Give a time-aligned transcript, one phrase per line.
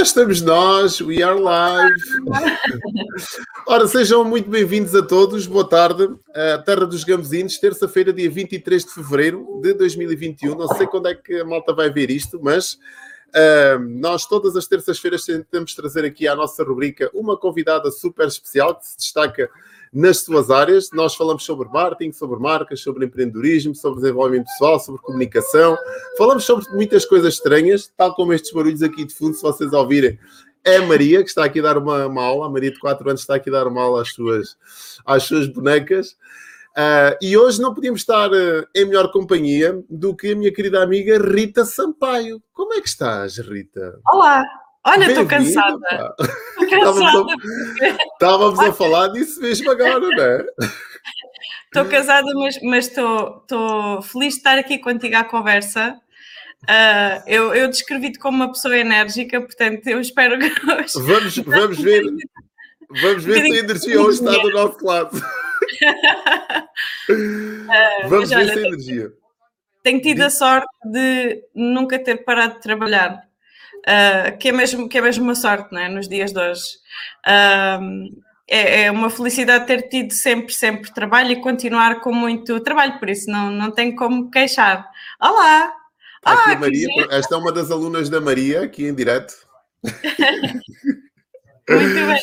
[0.00, 1.94] cá estamos nós, we are live.
[3.68, 6.08] Ora, sejam muito bem-vindos a todos, boa tarde.
[6.34, 10.54] A Terra dos Gambezinos, terça-feira, dia 23 de fevereiro de 2021.
[10.54, 14.66] Não sei quando é que a malta vai ver isto, mas uh, nós todas as
[14.66, 19.50] terças-feiras tentamos trazer aqui à nossa rubrica uma convidada super especial que se destaca
[19.92, 20.90] nas suas áreas.
[20.92, 25.76] Nós falamos sobre marketing, sobre marcas, sobre empreendedorismo, sobre desenvolvimento pessoal, sobre comunicação.
[26.16, 30.18] Falamos sobre muitas coisas estranhas, tal como estes barulhos aqui de fundo, se vocês ouvirem.
[30.64, 32.46] É a Maria, que está aqui a dar uma, uma aula.
[32.46, 34.56] A Maria de 4 anos está aqui a dar uma aula às suas,
[35.06, 36.16] às suas bonecas.
[36.70, 40.82] Uh, e hoje não podíamos estar uh, em melhor companhia do que a minha querida
[40.82, 42.40] amiga Rita Sampaio.
[42.52, 43.98] Como é que estás, Rita?
[44.12, 44.44] Olá,
[44.84, 46.14] Olha, estou cansada.
[46.60, 50.46] Estávamos, a, estávamos a falar disso mesmo agora, não é?
[51.66, 52.26] Estou casada,
[52.62, 56.00] mas estou feliz de estar aqui contigo à conversa.
[56.64, 60.48] Uh, eu, eu descrevi-te como uma pessoa enérgica, portanto, eu espero que.
[61.00, 62.02] Vamos, vamos ver,
[63.02, 65.16] vamos ver se a energia hoje está do nosso lado.
[67.08, 69.12] Uh, vamos ver olha, se a energia.
[69.82, 73.29] Tenho tido a sorte de nunca ter parado de trabalhar
[73.80, 75.88] uh, que, é mesmo, que é mesmo uma sorte não é?
[75.88, 76.62] nos dias de hoje.
[77.26, 82.98] Uh, é, é, uma felicidade ter tido sempre, sempre trabalho e continuar com muito trabalho,
[82.98, 84.84] por isso não, não tenho como queixar.
[85.20, 85.72] Olá!
[86.22, 89.34] Aqui ah, Maria, esta é uma das alunas da Maria, aqui em direto.
[89.82, 90.64] muito
[91.68, 92.20] bem.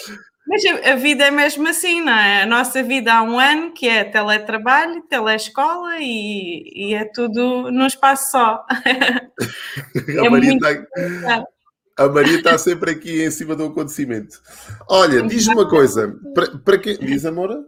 [0.48, 2.44] Mas a vida é mesmo assim, não é?
[2.44, 7.86] A nossa vida há um ano que é teletrabalho, telescola e, e é tudo num
[7.86, 8.66] espaço só.
[8.72, 11.44] a, é Maria está,
[11.97, 14.40] a Maria está sempre aqui em cima do acontecimento.
[14.90, 16.16] Olha, diz uma coisa.
[16.34, 16.97] Para, para que.
[16.97, 17.62] Diz, Amora?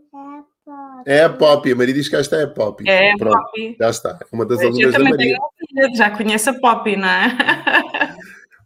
[1.06, 2.88] É a Poppy, a Maria diz que esta é a Poppy.
[2.88, 3.76] É a Poppy.
[3.80, 5.38] Já está, é uma das alunas da Maria.
[5.76, 7.36] Tenho, já conheço a Poppy, não é?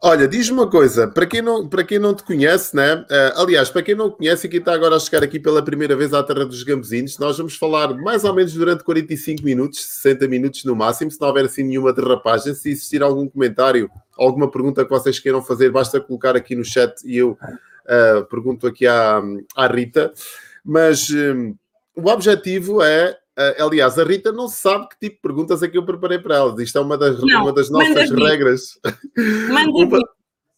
[0.05, 2.95] Olha, diz-me uma coisa, para quem, não, para quem não te conhece, né?
[2.95, 5.95] Uh, aliás, para quem não conhece e quem está agora a chegar aqui pela primeira
[5.95, 10.27] vez à Terra dos Gambezinos, nós vamos falar mais ou menos durante 45 minutos, 60
[10.27, 14.83] minutos no máximo, se não houver assim nenhuma derrapagem, se existir algum comentário, alguma pergunta
[14.83, 17.37] que vocês queiram fazer, basta colocar aqui no chat e eu
[17.85, 19.21] uh, pergunto aqui à,
[19.55, 20.11] à Rita.
[20.65, 21.55] Mas um,
[21.95, 25.77] o objetivo é Uh, aliás, a Rita não sabe que tipo de perguntas é que
[25.77, 26.61] eu preparei para ela.
[26.61, 28.79] Isto é uma das, não, uma das nossas regras.
[29.49, 29.99] uma,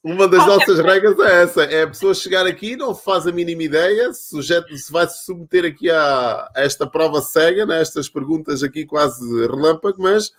[0.04, 3.64] uma, das nossas regras é essa: é a pessoa chegar aqui, não faz a mínima
[3.64, 8.62] ideia, sujeito, se vai se submeter aqui a, a esta prova cega, né, estas perguntas
[8.62, 10.32] aqui quase relâmpago, mas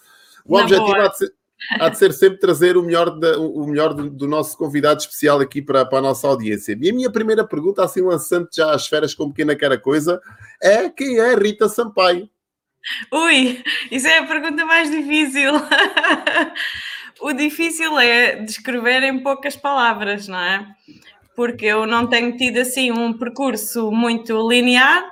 [0.44, 1.32] o objetivo há de, ser,
[1.80, 5.60] há de, ser, sempre trazer o melhor, da, o melhor do, nosso convidado especial aqui
[5.62, 6.76] para, para a nossa audiência.
[6.80, 10.20] E a minha primeira pergunta, assim lançando já as feras com pequena cara coisa,
[10.62, 12.28] é quem é Rita Sampaio?
[13.12, 15.52] Ui, isso é a pergunta mais difícil.
[17.20, 20.66] o difícil é descrever em poucas palavras, não é?
[21.34, 25.04] Porque eu não tenho tido assim um percurso muito linear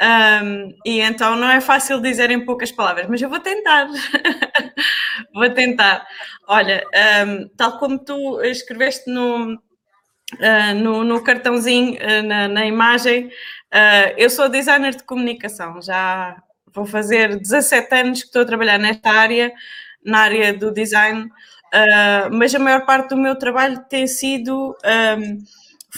[0.00, 3.86] um, e então não é fácil dizer em poucas palavras, mas eu vou tentar.
[5.34, 6.06] vou tentar.
[6.46, 6.84] Olha,
[7.26, 14.14] um, tal como tu escreveste no, uh, no, no, cartãozinho, uh, na, na, imagem, uh,
[14.16, 16.36] eu sou designer de comunicação, já
[16.72, 19.52] vou fazer 17 anos que estou a trabalhar nesta área,
[20.04, 21.28] na área do design,
[22.32, 24.76] mas a maior parte do meu trabalho tem sido
[25.18, 25.38] um,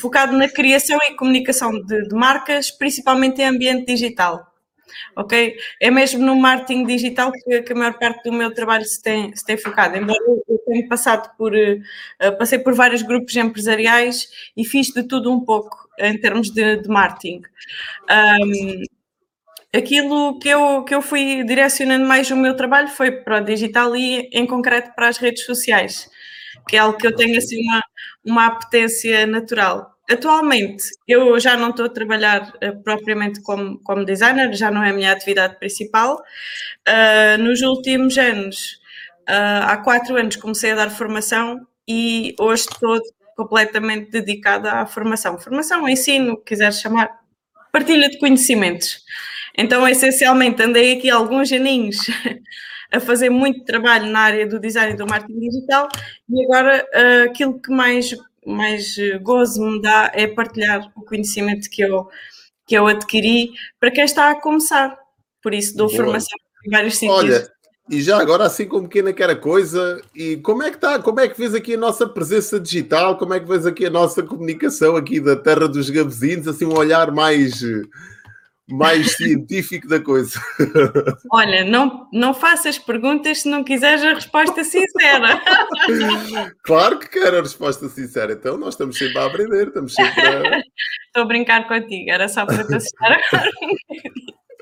[0.00, 4.51] focado na criação e comunicação de, de, marcas, principalmente em ambiente digital.
[5.16, 5.56] Ok?
[5.80, 9.34] É mesmo no marketing digital que, que a maior parte do meu trabalho se tem,
[9.34, 9.96] se tem focado.
[9.96, 15.32] Embora eu tenha passado por, uh, passei por vários grupos empresariais e fiz de tudo
[15.32, 17.42] um pouco em termos de, de marketing.
[18.10, 18.82] Um,
[19.74, 23.96] aquilo que eu, que eu fui direcionando mais o meu trabalho foi para o digital
[23.96, 26.10] e, em concreto, para as redes sociais,
[26.68, 27.82] que é algo que eu tenho assim uma,
[28.24, 29.91] uma apetência natural.
[30.10, 34.90] Atualmente, eu já não estou a trabalhar uh, propriamente como, como designer, já não é
[34.90, 36.20] a minha atividade principal.
[36.88, 38.80] Uh, nos últimos anos,
[39.28, 43.00] uh, há quatro anos, comecei a dar formação e hoje estou
[43.36, 45.38] completamente dedicada à formação.
[45.38, 47.20] Formação, ensino, quiser chamar,
[47.70, 49.04] partilha de conhecimentos.
[49.56, 51.98] Então, essencialmente, andei aqui alguns aninhos
[52.92, 55.88] a fazer muito trabalho na área do design e do marketing digital
[56.28, 56.86] e agora
[57.24, 58.14] aquilo que mais,
[58.46, 62.08] mais gozo me dá é partilhar o conhecimento que eu,
[62.66, 64.96] que eu adquiri para quem está a começar.
[65.42, 65.96] Por isso, dou Boa.
[65.96, 67.18] formação em vários sítios.
[67.18, 67.48] Olha,
[67.90, 70.98] e já agora, assim como pequena que era coisa, e como é que está?
[71.00, 73.18] Como é que vês aqui a nossa presença digital?
[73.18, 76.46] Como é que vês aqui a nossa comunicação aqui da terra dos gabezinhos?
[76.46, 77.60] Assim, um olhar mais
[78.72, 80.40] mais científico da coisa.
[81.30, 85.40] Olha, não, não faças perguntas se não quiseres a resposta sincera.
[86.62, 90.58] Claro que quero a resposta sincera, então nós estamos sempre a aprender, estamos sempre a...
[91.06, 93.50] Estou a brincar contigo, era só para te assustar agora.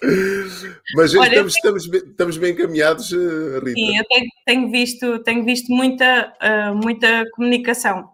[0.95, 1.77] Mas Olha, estamos, tenho...
[1.77, 3.75] estamos, bem, estamos bem encaminhados, eh, Rita.
[3.75, 8.09] Sim, eu tenho, tenho, visto, tenho visto muita, uh, muita comunicação.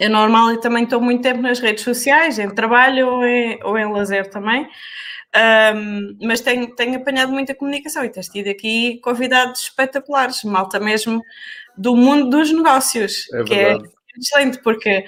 [0.00, 3.78] É normal, eu também estou muito tempo nas redes sociais, em trabalho ou em, ou
[3.78, 4.68] em lazer também,
[5.76, 11.22] um, mas tenho, tenho apanhado muita comunicação e tens tido aqui convidados espetaculares, malta mesmo
[11.76, 13.78] do mundo dos negócios, é que é
[14.16, 15.04] excelente, porque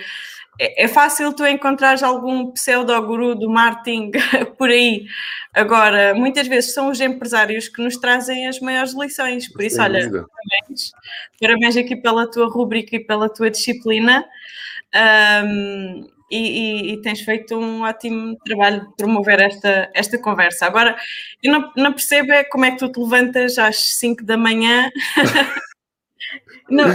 [0.59, 4.11] é, é fácil tu encontrares algum pseudo-guru do marketing
[4.57, 5.07] por aí.
[5.55, 9.51] Agora, muitas vezes são os empresários que nos trazem as maiores lições.
[9.51, 10.93] Por isso, olha, parabéns,
[11.41, 14.25] parabéns aqui pela tua rubrica e pela tua disciplina.
[14.97, 20.67] Um, e, e, e, tens feito um ótimo trabalho de promover esta, esta conversa.
[20.67, 20.97] Agora,
[21.41, 24.91] eu não, não percebo é como é que tu te levantas às 5 da manhã
[26.69, 26.87] não,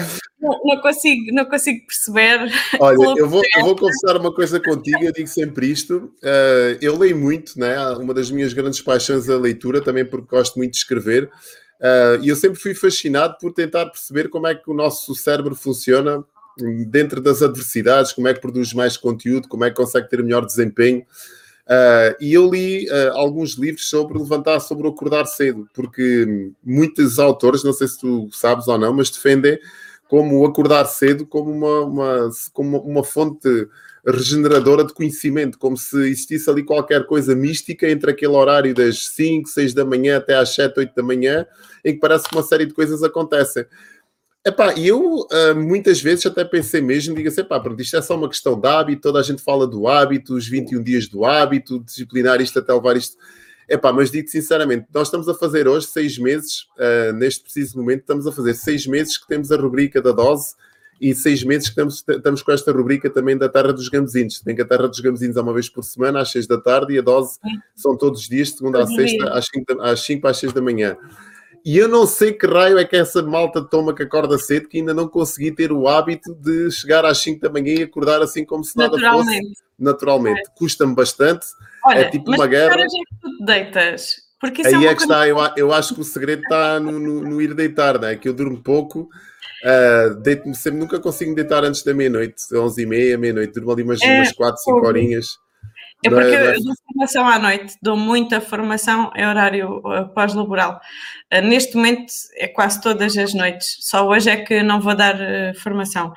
[0.65, 2.51] não, consigo, não consigo perceber.
[2.79, 6.13] Olha, eu vou, eu vou confessar uma coisa contigo, eu digo sempre isto.
[6.21, 7.79] Uh, eu leio muito, né?
[7.91, 11.29] uma das minhas grandes paixões é a leitura, também porque gosto muito de escrever.
[11.79, 15.55] Uh, e eu sempre fui fascinado por tentar perceber como é que o nosso cérebro
[15.55, 16.23] funciona
[16.87, 20.45] dentro das adversidades, como é que produz mais conteúdo, como é que consegue ter melhor
[20.45, 21.05] desempenho.
[21.67, 27.63] Uh, e eu li uh, alguns livros sobre levantar, sobre acordar cedo, porque muitos autores,
[27.63, 29.57] não sei se tu sabes ou não, mas defendem
[30.09, 33.47] como acordar cedo como uma, uma, como uma fonte
[34.05, 39.47] regeneradora de conhecimento, como se existisse ali qualquer coisa mística entre aquele horário das 5,
[39.47, 41.45] 6 da manhã até às 7, 8 da manhã,
[41.85, 43.65] em que parece que uma série de coisas acontecem.
[44.43, 48.15] Epá, eu uh, muitas vezes até pensei mesmo, diga assim, epá, pronto, isto é só
[48.15, 51.79] uma questão de hábito, toda a gente fala do hábito, os 21 dias do hábito,
[51.79, 53.15] disciplinar isto até levar isto.
[53.69, 58.01] Epá, mas digo sinceramente, nós estamos a fazer hoje seis meses, uh, neste preciso momento,
[58.01, 60.55] estamos a fazer seis meses que temos a rubrica da dose
[60.99, 64.39] e seis meses que estamos, estamos com esta rubrica também da Terra dos Gambezinhos.
[64.41, 66.93] Tem que a Terra dos Gambezinhos é uma vez por semana, às seis da tarde,
[66.93, 67.39] e a dose
[67.75, 70.97] são todos os dias, segunda à sexta, às cinco, às cinco às seis da manhã.
[71.63, 74.79] E eu não sei que raio é que essa malta toma que acorda cedo, que
[74.79, 78.43] ainda não consegui ter o hábito de chegar às 5 da manhã e acordar assim
[78.43, 79.41] como se nada fosse.
[79.77, 80.41] Naturalmente.
[80.41, 80.43] É.
[80.55, 81.45] Custa-me bastante.
[81.85, 82.75] Olha, é tipo uma guerra.
[82.77, 82.91] Mas
[83.21, 84.31] tu te deitas?
[84.39, 87.21] Porque Aí é, é que está, eu, eu acho que o segredo está no, no,
[87.21, 88.15] no ir deitar, né?
[88.15, 89.07] que eu durmo pouco,
[89.63, 94.17] uh, deito-me sempre, nunca consigo deitar antes da meia-noite, 11h30, meia-noite, durmo ali umas, é,
[94.17, 95.37] umas 4, 5 horinhas.
[96.03, 100.81] É porque é, eu dou formação à noite, dou muita formação em horário eh, pós-laboral.
[101.31, 105.15] Uh, neste momento é quase todas as noites, só hoje é que não vou dar
[105.15, 106.11] uh, formação.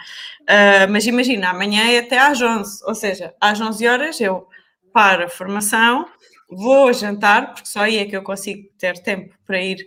[0.90, 4.46] Mas imagina, amanhã é até às 11, ou seja, às 11 horas eu
[4.92, 6.06] paro a formação,
[6.50, 9.78] vou jantar, porque só aí é que eu consigo ter tempo para ir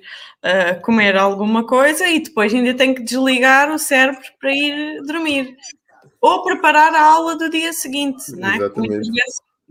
[0.82, 5.56] comer alguma coisa e depois ainda tenho que desligar o cérebro para ir dormir.
[6.20, 8.56] Ou preparar a aula do dia seguinte, não é?
[8.56, 9.12] Exatamente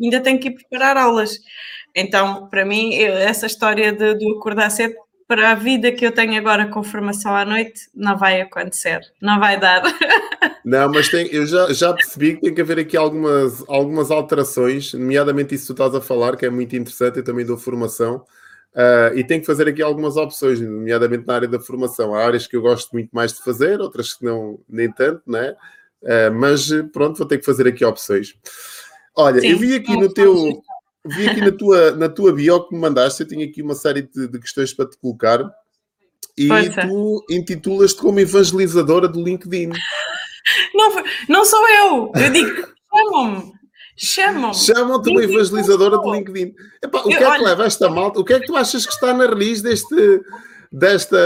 [0.01, 1.39] ainda tenho que ir preparar aulas.
[1.95, 4.95] Então, para mim, essa história de, de acordar cedo,
[5.29, 9.41] para a vida que eu tenho agora com formação à noite, não vai acontecer, não
[9.41, 9.83] vai dar.
[10.65, 14.93] Não, mas tem, eu já, já percebi que tem que haver aqui algumas, algumas alterações,
[14.95, 18.25] nomeadamente isso que tu estás a falar, que é muito interessante, eu também dou formação,
[18.75, 22.17] uh, e tenho que fazer aqui algumas opções, nomeadamente na área da formação.
[22.17, 25.55] Há áreas que eu gosto muito mais de fazer, outras que não, nem tanto, né?
[26.03, 28.35] Uh, mas pronto, vou ter que fazer aqui opções.
[29.17, 30.35] Olha, Sim, eu vi aqui no teu.
[31.09, 34.03] Vi aqui na tua, na tua bio que me mandaste, eu tinha aqui uma série
[34.03, 35.39] de, de questões para te colocar.
[36.37, 39.71] E tu intitulas-te como evangelizadora do LinkedIn.
[40.75, 40.93] Não,
[41.29, 43.53] não sou eu, eu digo, chamam-me.
[43.97, 44.55] Chamam-me.
[44.55, 46.55] Chamam-te uma evangelizadora do LinkedIn.
[46.83, 47.43] Epá, o que é que olha...
[47.43, 48.21] leva esta malta?
[48.21, 50.23] O que é que tu achas que está na raiz deste,
[50.71, 51.17] desta,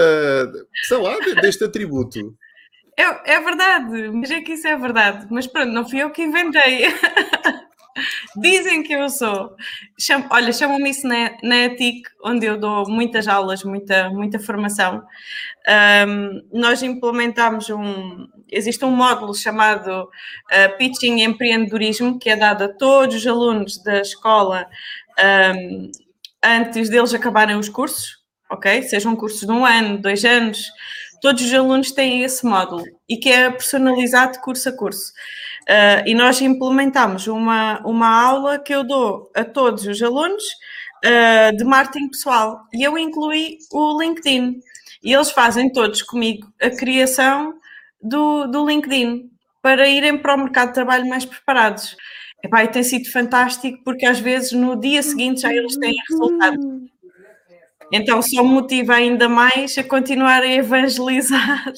[0.88, 2.34] sei lá, deste atributo?
[2.96, 5.26] É, é verdade, mas é que isso é verdade.
[5.30, 6.86] Mas pronto, não fui eu que inventei.
[8.36, 9.54] Dizem que eu sou.
[9.98, 15.02] Cham, olha, chamam-me isso na, na ETIC, onde eu dou muitas aulas, muita, muita formação.
[16.06, 18.26] Um, nós implementamos um.
[18.50, 24.00] Existe um módulo chamado uh, Pitching Empreendedorismo, que é dado a todos os alunos da
[24.00, 24.66] escola
[25.56, 25.90] um,
[26.42, 28.18] antes deles acabarem os cursos,
[28.50, 28.82] ok?
[28.82, 30.70] Sejam cursos de um ano, dois anos,
[31.20, 35.12] todos os alunos têm esse módulo e que é personalizado curso a curso.
[35.68, 40.42] Uh, e nós implementamos uma, uma aula que eu dou a todos os alunos
[41.04, 44.60] uh, de marketing pessoal e eu incluí o LinkedIn.
[45.02, 47.54] E eles fazem todos comigo a criação
[48.02, 49.30] do, do LinkedIn
[49.62, 51.96] para irem para o mercado de trabalho mais preparados.
[52.42, 56.90] epá, e tem sido fantástico porque às vezes no dia seguinte já eles têm resultado.
[57.92, 61.72] Então só motiva ainda mais a continuar a evangelizar.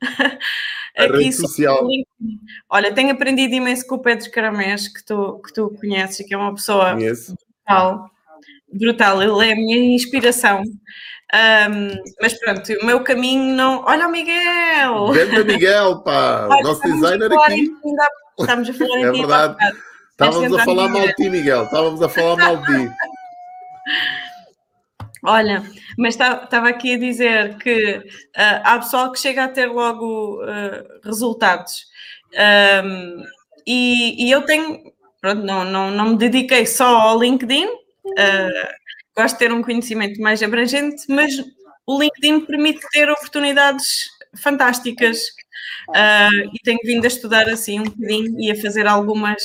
[0.96, 1.86] A rede social.
[2.68, 6.36] Olha, tenho aprendido imenso com o Pedro Caramés, que tu, que tu conheces, que é
[6.36, 7.34] uma pessoa Conheço.
[7.66, 8.10] brutal.
[8.72, 10.62] Brutal, ele é a minha inspiração.
[11.32, 13.84] Um, mas pronto, o meu caminho não.
[13.84, 15.10] Olha o Miguel!
[15.12, 16.48] Grande Miguel, pá!
[16.50, 17.54] Olha, nosso designer aqui.
[17.54, 17.96] em
[18.38, 19.56] Estamos a falar em É verdade.
[20.10, 21.64] Estávamos a falar mal de ti, Miguel.
[21.64, 22.94] Estávamos a falar mal de ti.
[25.22, 25.62] Olha,
[25.98, 28.02] mas estava aqui a dizer que
[28.36, 31.86] ah, há pessoal que chega a ter logo ah, resultados.
[32.36, 33.22] Ahm,
[33.66, 34.80] e, e eu tenho,
[35.20, 37.66] pronto, não, não, não me dediquei só ao LinkedIn,
[38.18, 38.74] ah,
[39.16, 41.34] gosto de ter um conhecimento mais abrangente, mas
[41.86, 44.08] o LinkedIn permite ter oportunidades
[44.42, 45.18] fantásticas.
[45.94, 49.42] Ah, e tenho vindo a estudar assim um bocadinho e a fazer algumas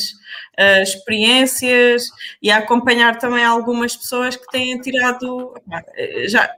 [0.57, 2.07] ah, experiências
[2.41, 5.53] e a acompanhar também algumas pessoas que têm tirado
[6.27, 6.49] já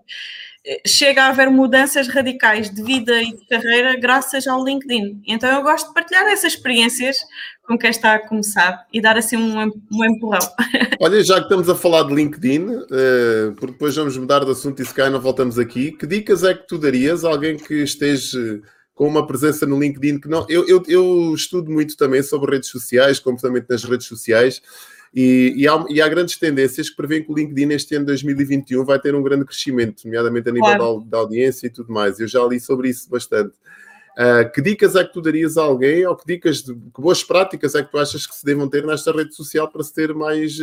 [0.86, 5.22] chega a haver mudanças radicais de vida e de carreira graças ao LinkedIn.
[5.26, 7.18] Então eu gosto de partilhar essas experiências
[7.66, 10.40] com quem está a começar e dar assim um, um empurrão.
[11.00, 14.82] Olha, já que estamos a falar de LinkedIn, eh, porque depois vamos mudar de assunto
[14.82, 17.84] e se calhar não voltamos aqui, que dicas é que tu darias a alguém que
[17.84, 18.62] esteja
[18.98, 20.44] com uma presença no LinkedIn que não.
[20.50, 24.60] Eu, eu, eu estudo muito também sobre redes sociais, comportamento nas redes sociais.
[25.16, 28.12] E, e há, e há grandes tendências que prevêem que o LinkedIn este ano de
[28.12, 31.00] 2021 vai ter um grande crescimento, nomeadamente a nível Claro.
[31.02, 32.20] da, da audiência e tudo mais.
[32.20, 33.54] Eu já li sobre isso bastante.
[34.18, 37.24] Ah, que dicas é que tu darias a alguém, ou que dicas, de, que boas
[37.24, 40.12] práticas é que tu achas que se devam ter nesta rede social para se ter
[40.16, 40.58] mais.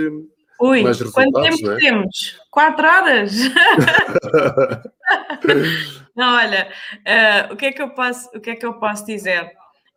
[0.61, 0.83] Ui,
[1.13, 1.77] quanto tempo é?
[1.77, 2.39] temos?
[2.51, 3.33] Quatro horas?
[6.15, 6.69] Não, olha,
[7.05, 9.51] eh, o, que é que eu posso, o que é que eu posso dizer?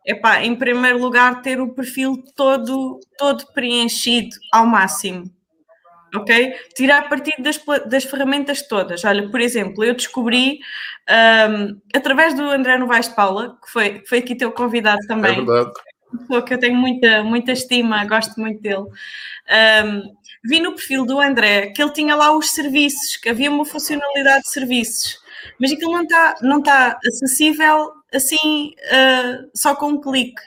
[0.04, 5.30] Epá, em primeiro lugar, ter o perfil todo, todo preenchido ao máximo.
[6.14, 6.54] Ok?
[6.74, 9.04] Tirar partido das, das ferramentas todas.
[9.04, 10.58] Olha, por exemplo, eu descobri
[11.06, 15.06] ahm, através do André Novaes de Paula, que foi, que foi aqui teu convidado É
[15.06, 15.70] também, verdade.
[16.16, 18.86] Pessoa que eu tenho muita, muita estima, gosto muito dele.
[19.48, 20.02] Ahm,
[20.44, 24.44] vi no perfil do André que ele tinha lá os serviços, que havia uma funcionalidade
[24.44, 25.18] de serviços,
[25.60, 30.40] mas aquilo não está não tá acessível assim ah, só com um clique.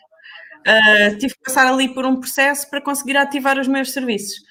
[0.65, 4.41] Ah, tive que passar ali por um processo para conseguir ativar os meus serviços.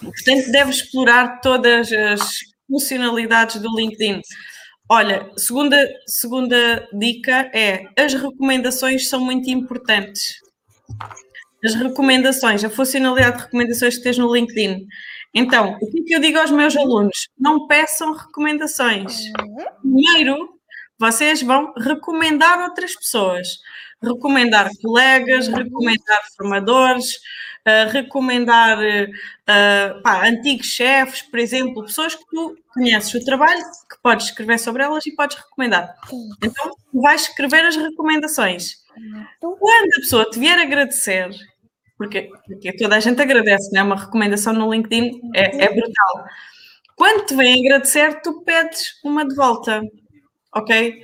[0.00, 2.20] Portanto, deve explorar todas as
[2.68, 4.20] funcionalidades do LinkedIn.
[4.92, 10.40] Olha, segunda, segunda dica é as recomendações são muito importantes.
[11.64, 14.84] As recomendações, a funcionalidade de recomendações que tens no LinkedIn.
[15.32, 17.28] Então, o que é que eu digo aos meus alunos?
[17.38, 19.16] Não peçam recomendações.
[19.80, 20.58] Primeiro,
[20.98, 23.46] vocês vão recomendar outras pessoas.
[24.02, 27.20] Recomendar colegas, recomendar formadores,
[27.92, 28.78] recomendar
[29.46, 33.60] ah, pá, antigos chefes, por exemplo, pessoas que tu conheces o trabalho,
[33.90, 35.96] que podes escrever sobre elas e podes recomendar.
[36.42, 38.76] Então, vais escrever as recomendações.
[39.40, 41.30] Quando a pessoa te vier agradecer,
[41.98, 43.84] porque, porque toda a gente agradece, não é?
[43.84, 46.24] Uma recomendação no LinkedIn é, é brutal.
[46.94, 49.82] Quando te vem agradecer, tu pedes uma de volta,
[50.54, 51.00] ok?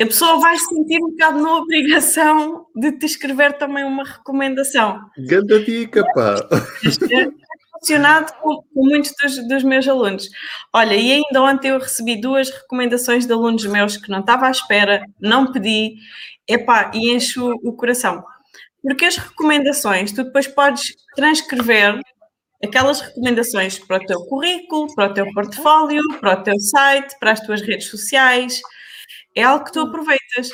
[0.00, 5.00] A pessoa vai se sentir um bocado na obrigação de te escrever também uma recomendação.
[5.18, 6.36] Ganda dica, pá.
[7.72, 10.28] Funcionado com, com muitos dos, dos meus alunos.
[10.72, 14.50] Olha, e ainda ontem eu recebi duas recomendações de alunos meus que não estava à
[14.50, 15.96] espera, não pedi,
[16.46, 18.22] epá, e encho o coração.
[18.82, 22.00] Porque as recomendações, tu depois podes transcrever
[22.62, 27.32] aquelas recomendações para o teu currículo, para o teu portfólio, para o teu site, para
[27.32, 28.60] as tuas redes sociais.
[29.38, 30.50] É algo que tu aproveitas.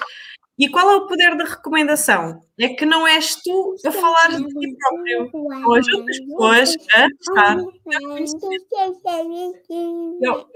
[0.57, 2.41] E qual é o poder da recomendação?
[2.61, 7.07] É que não és tu a falar de ti próprio, são as outras pessoas a
[7.09, 7.57] estar.
[10.23, 10.47] Eu-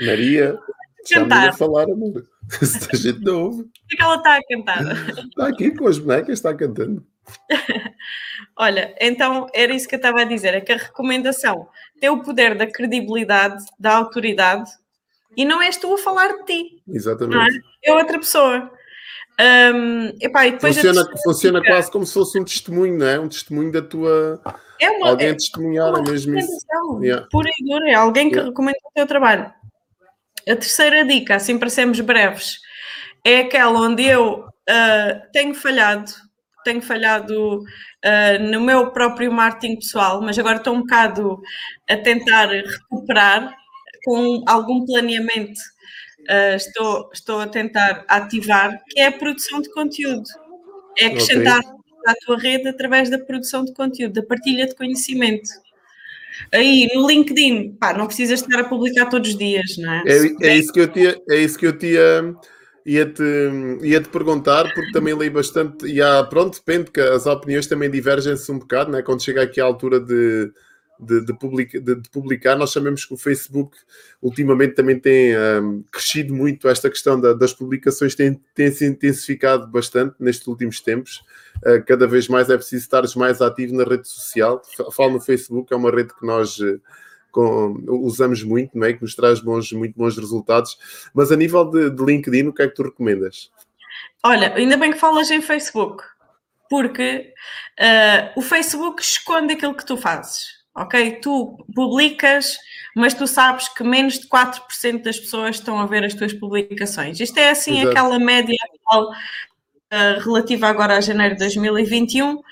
[0.00, 0.58] Maria,
[0.98, 1.48] deixa-me Cantar.
[1.48, 2.24] a falar, amor.
[2.62, 3.62] Se a gente não ouve.
[3.62, 4.82] O que é que ela está a cantar?
[5.18, 7.04] Está aqui com as bonecas, está cantando.
[8.56, 11.68] Olha, então era isso que eu estava a dizer: é que a recomendação
[12.00, 14.70] tem o poder da credibilidade, da autoridade,
[15.36, 16.96] e não és tu a falar de ti, não é?
[16.96, 17.62] Exatamente.
[17.84, 18.70] É outra pessoa.
[19.38, 23.20] Hum, epá, Funciona, funciona quase como se fosse um testemunho, não é?
[23.20, 24.40] Um testemunho da tua.
[24.80, 26.50] é uma, Alguém é testemunhar, é mesmo isso.
[27.02, 27.26] Yeah.
[27.30, 28.48] pura e dura, é alguém que Yeah.
[28.50, 29.52] recomenda o teu trabalho.
[30.48, 32.60] A terceira dica, assim para sermos breves,
[33.24, 36.10] é aquela onde eu ah, tenho falhado,
[36.64, 37.62] tenho falhado
[38.04, 41.40] ah, no meu próprio marketing pessoal, mas agora estou um bocado
[41.90, 43.54] a tentar recuperar
[44.06, 45.60] com algum planeamento.
[46.28, 50.28] ah, estou, estou a tentar ativar, que é a produção de conteúdo.
[50.96, 51.60] É acrescentar
[52.06, 55.50] à tua rede através da produção de conteúdo, da partilha de conhecimento.
[56.54, 60.02] Aí no LinkedIn, pá, não precisas estar a publicar todos os dias, não é?
[60.06, 62.36] É, é isso que eu tinha, é isso que eu tinha
[62.84, 63.22] ia-te
[63.82, 67.90] ia -te perguntar, porque também leio bastante, e há, pronto, depende que as opiniões também
[67.90, 69.02] divergem-se um bocado, né?
[69.02, 70.52] quando chega aqui à altura de,
[70.98, 73.76] de, de, publica, de, de, publicar, nós sabemos que o Facebook
[74.20, 79.66] ultimamente também tem um, crescido muito esta questão da, das publicações, tem, tem se intensificado
[79.66, 81.22] bastante nestes últimos tempos.
[81.58, 84.60] Uh, cada vez mais é preciso estar mais ativo na rede social.
[84.92, 86.80] Falo no Facebook, é uma rede que nós uh,
[87.30, 88.92] com, usamos muito, não é?
[88.92, 90.78] que nos traz bons, muito bons resultados.
[91.12, 93.50] Mas a nível de, de LinkedIn, o que é que tu recomendas?
[94.22, 96.02] Olha, ainda bem que falas em Facebook,
[96.68, 97.32] porque
[97.78, 101.20] uh, o Facebook esconde aquilo que tu fazes ok?
[101.20, 102.58] Tu publicas,
[102.94, 107.18] mas tu sabes que menos de 4% das pessoas estão a ver as tuas publicações.
[107.18, 107.90] Isto é assim Exato.
[107.90, 112.42] aquela média atual, uh, relativa agora a janeiro de 2021.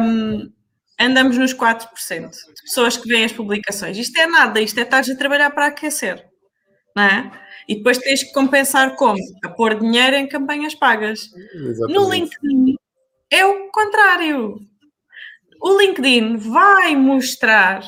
[0.00, 0.52] Um,
[0.98, 3.98] andamos nos 4% de pessoas que veem as publicações.
[3.98, 6.24] Isto é nada, isto é estar a trabalhar para aquecer,
[6.96, 7.30] não é?
[7.68, 9.18] E depois tens que compensar como?
[9.44, 11.30] A pôr dinheiro em campanhas pagas.
[11.54, 11.94] Exatamente.
[11.94, 12.76] No LinkedIn
[13.30, 14.60] é o contrário
[15.62, 17.80] o LinkedIn vai mostrar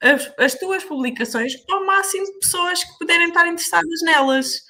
[0.00, 4.60] as, as, tuas publicações ao máximo de pessoas que puderem estar interessadas nelas.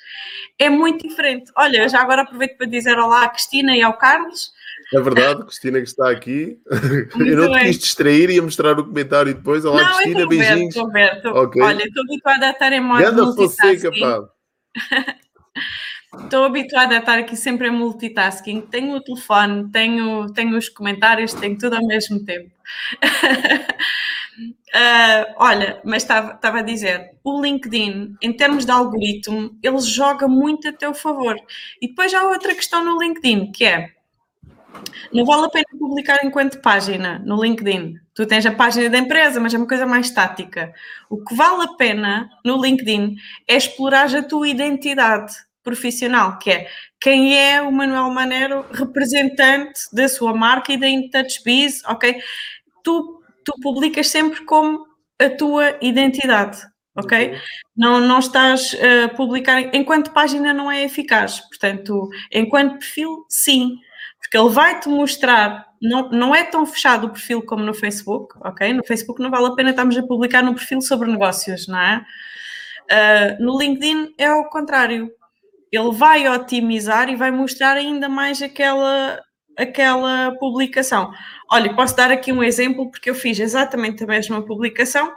[0.56, 1.50] É muito diferente.
[1.56, 4.52] Olha, já agora aproveito para dizer olá à Cristina e ao Carlos.
[4.94, 6.58] É verdade, Cristina que está aqui.
[7.16, 9.64] Muito eu não te quis distrair e ia mostrar o comentário depois.
[9.64, 10.74] Olá, não, Cristina, beijinhos.
[10.92, 11.62] Ver, estou okay.
[11.62, 14.28] Olha, estou habituada a estar em modo Ganda Fonseca, pá.
[16.22, 18.62] Estou habituada a estar aqui sempre em multitasking.
[18.62, 22.50] Tenho o telefone, tenho, tenho os comentários, tenho tudo ao mesmo tempo.
[24.34, 30.28] uh, olha, mas estava, estava a dizer, o LinkedIn, em termos de algoritmo, ele joga
[30.28, 31.36] muito a teu favor.
[31.80, 33.90] E depois há outra questão no LinkedIn, que é
[35.12, 37.94] não vale a pena publicar enquanto página no LinkedIn.
[38.14, 40.72] Tu tens a página da empresa, mas é uma coisa mais estática.
[41.08, 46.68] O que vale a pena no LinkedIn é explorar a tua identidade profissional, que é
[47.00, 52.16] quem é o Manuel Manero, representante da sua marca e da InTouchBiz, ok?
[52.84, 54.86] Tu, tu publicas sempre como
[55.20, 56.58] a tua identidade,
[56.96, 57.30] ok?
[57.30, 57.38] Uhum.
[57.76, 63.76] Não, não estás a publicar, enquanto página não é eficaz, portanto, enquanto perfil, sim,
[64.20, 68.72] porque ele vai-te mostrar, não, não é tão fechado o perfil como no Facebook, ok?
[68.72, 72.04] No Facebook não vale a pena estarmos a publicar no perfil sobre negócios, não é?
[72.84, 75.10] Uh, no LinkedIn é o contrário
[75.76, 79.20] ele vai otimizar e vai mostrar ainda mais aquela,
[79.56, 81.10] aquela publicação.
[81.50, 85.12] Olha, posso dar aqui um exemplo, porque eu fiz exatamente a mesma publicação,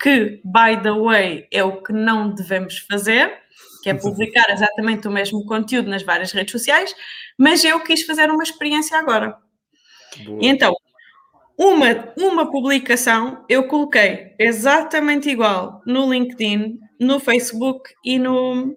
[0.00, 3.32] que, by the way, é o que não devemos fazer,
[3.82, 6.94] que é publicar exatamente o mesmo conteúdo nas várias redes sociais,
[7.38, 9.36] mas eu quis fazer uma experiência agora.
[10.24, 10.38] Boa.
[10.42, 10.74] E então,
[11.58, 18.76] uma, uma publicação eu coloquei exatamente igual no LinkedIn, no Facebook e no,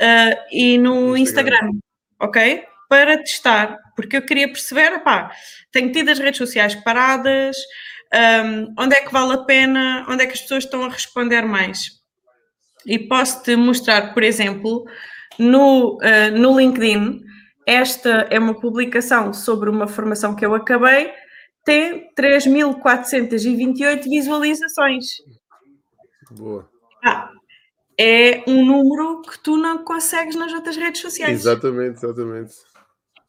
[0.00, 1.72] uh, e no Instagram.
[2.18, 2.64] Ok?
[2.88, 5.30] Para testar, porque eu queria perceber, pá,
[5.70, 7.56] tenho tido as redes sociais paradas,
[8.12, 11.42] um, onde é que vale a pena, onde é que as pessoas estão a responder
[11.42, 12.00] mais.
[12.84, 14.84] E posso-te mostrar, por exemplo,
[15.38, 17.22] no, uh, no LinkedIn,
[17.66, 21.12] esta é uma publicação sobre uma formação que eu acabei,
[21.64, 25.06] tem 3.428 visualizações.
[26.32, 26.68] Boa.
[27.04, 27.30] Ah,
[28.02, 31.38] é um número que tu não consegues nas outras redes sociais.
[31.38, 32.54] Exatamente, exatamente.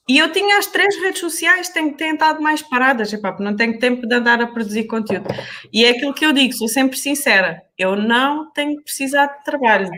[0.08, 4.08] E eu tinha as três redes sociais, tenho tentado mais paradas, epá, não tenho tempo
[4.08, 5.28] de andar a produzir conteúdo.
[5.74, 9.92] E é aquilo que eu digo, sou sempre sincera, eu não tenho precisado de trabalho.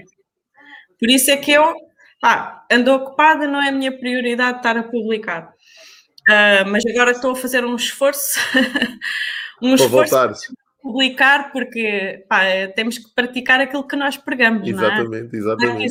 [0.99, 1.71] Por isso é que eu
[2.19, 5.53] pá, ando ocupada, não é a minha prioridade estar a publicar.
[6.27, 8.39] Uh, mas agora estou a fazer um esforço,
[9.61, 10.33] um Para esforço voltar
[10.83, 12.41] publicar porque pá,
[12.75, 15.29] temos que praticar aquilo que nós pregamos, exatamente, não é?
[15.37, 15.85] Exatamente,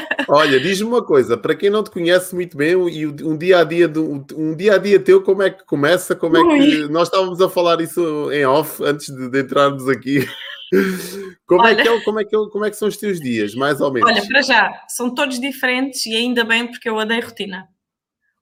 [0.30, 3.64] Olha, diz-me uma coisa, para quem não te conhece muito bem, e um dia a
[3.64, 6.14] dia do, um dia a dia teu, como é que começa?
[6.14, 10.24] Como é que nós estávamos a falar isso em off antes de, de entrarmos aqui?
[11.46, 13.20] Como, olha, é que é, como, é que é, como é que são os teus
[13.20, 14.10] dias, mais ou menos?
[14.10, 17.68] Olha, para já, são todos diferentes e ainda bem porque eu odeio rotina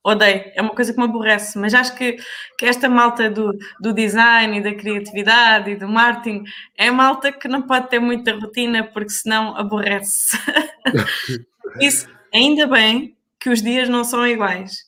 [0.05, 2.17] odeio, é uma coisa que me aborrece, mas acho que,
[2.59, 6.45] que esta malta do, do design e da criatividade e do marketing
[6.77, 10.37] é malta que não pode ter muita rotina porque senão aborrece.
[11.81, 14.85] Isso, ainda bem que os dias não são iguais,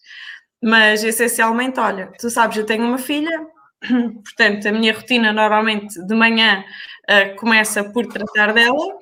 [0.62, 3.46] mas essencialmente, olha, tu sabes, eu tenho uma filha,
[4.24, 6.64] portanto, a minha rotina normalmente de manhã
[7.08, 8.98] uh, começa por tratar dela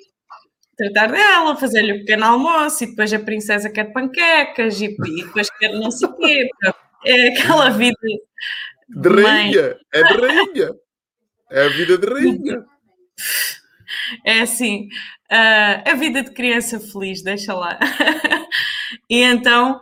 [0.83, 5.51] tratar dela, fazer-lhe o pequeno almoço e depois a princesa quer panquecas e, e depois
[5.51, 6.49] quer não sei o quê.
[7.05, 7.97] é aquela vida
[8.89, 10.71] de rainha, é de rainha.
[11.51, 12.65] É a vida de rainha.
[14.25, 14.89] É assim,
[15.31, 17.79] uh, a vida de criança feliz, deixa lá.
[19.09, 19.81] e então,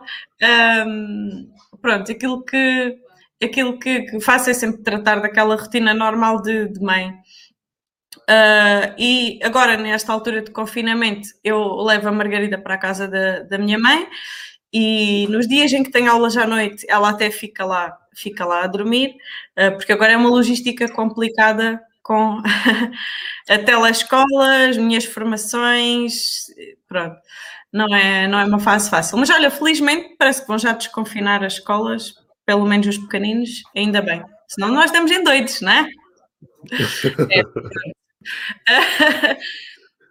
[0.85, 1.49] um,
[1.81, 2.97] pronto, aquilo que
[3.43, 7.11] aquilo que, que, faço é sempre tratar daquela rotina normal de, de mãe.
[8.19, 13.39] Uh, e agora, nesta altura de confinamento, eu levo a Margarida para a casa da,
[13.39, 14.07] da minha mãe
[14.73, 18.63] e nos dias em que tenho aulas à noite, ela até fica lá, fica lá
[18.63, 19.15] a dormir,
[19.57, 22.41] uh, porque agora é uma logística complicada com
[23.49, 26.45] a telescola, as minhas formações,
[26.87, 27.15] pronto.
[27.71, 29.17] Não é, não é uma fase fácil.
[29.17, 32.13] Mas olha, felizmente parece que vão já desconfinar as escolas,
[32.45, 34.21] pelo menos os pequeninos, ainda bem.
[34.47, 35.87] Senão nós estamos em doidos, não é?
[37.31, 38.00] é.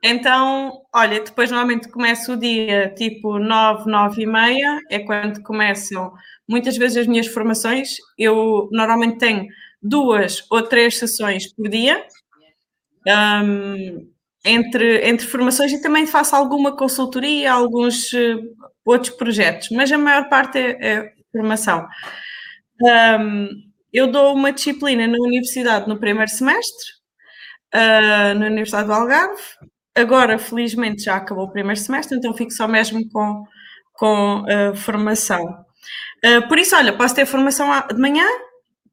[0.02, 6.10] Então, olha, depois normalmente começa o dia tipo 9, 9 e meia, é quando começam
[6.48, 7.96] muitas vezes as minhas formações.
[8.16, 9.46] Eu normalmente tenho
[9.82, 12.02] duas ou três sessões por dia,
[13.44, 14.10] um,
[14.44, 18.40] entre, entre formações e também faço alguma consultoria, alguns uh,
[18.84, 21.86] outros projetos, mas a maior parte é, é formação.
[23.20, 23.48] Um,
[23.92, 26.99] eu dou uma disciplina na universidade no primeiro semestre,
[27.74, 29.42] uh, na Universidade do Algarve.
[29.94, 33.44] Agora, felizmente, já acabou o primeiro semestre, então fico só mesmo com,
[33.94, 35.44] com uh, formação.
[36.24, 38.26] Uh, por isso, olha, posso ter formação de manhã,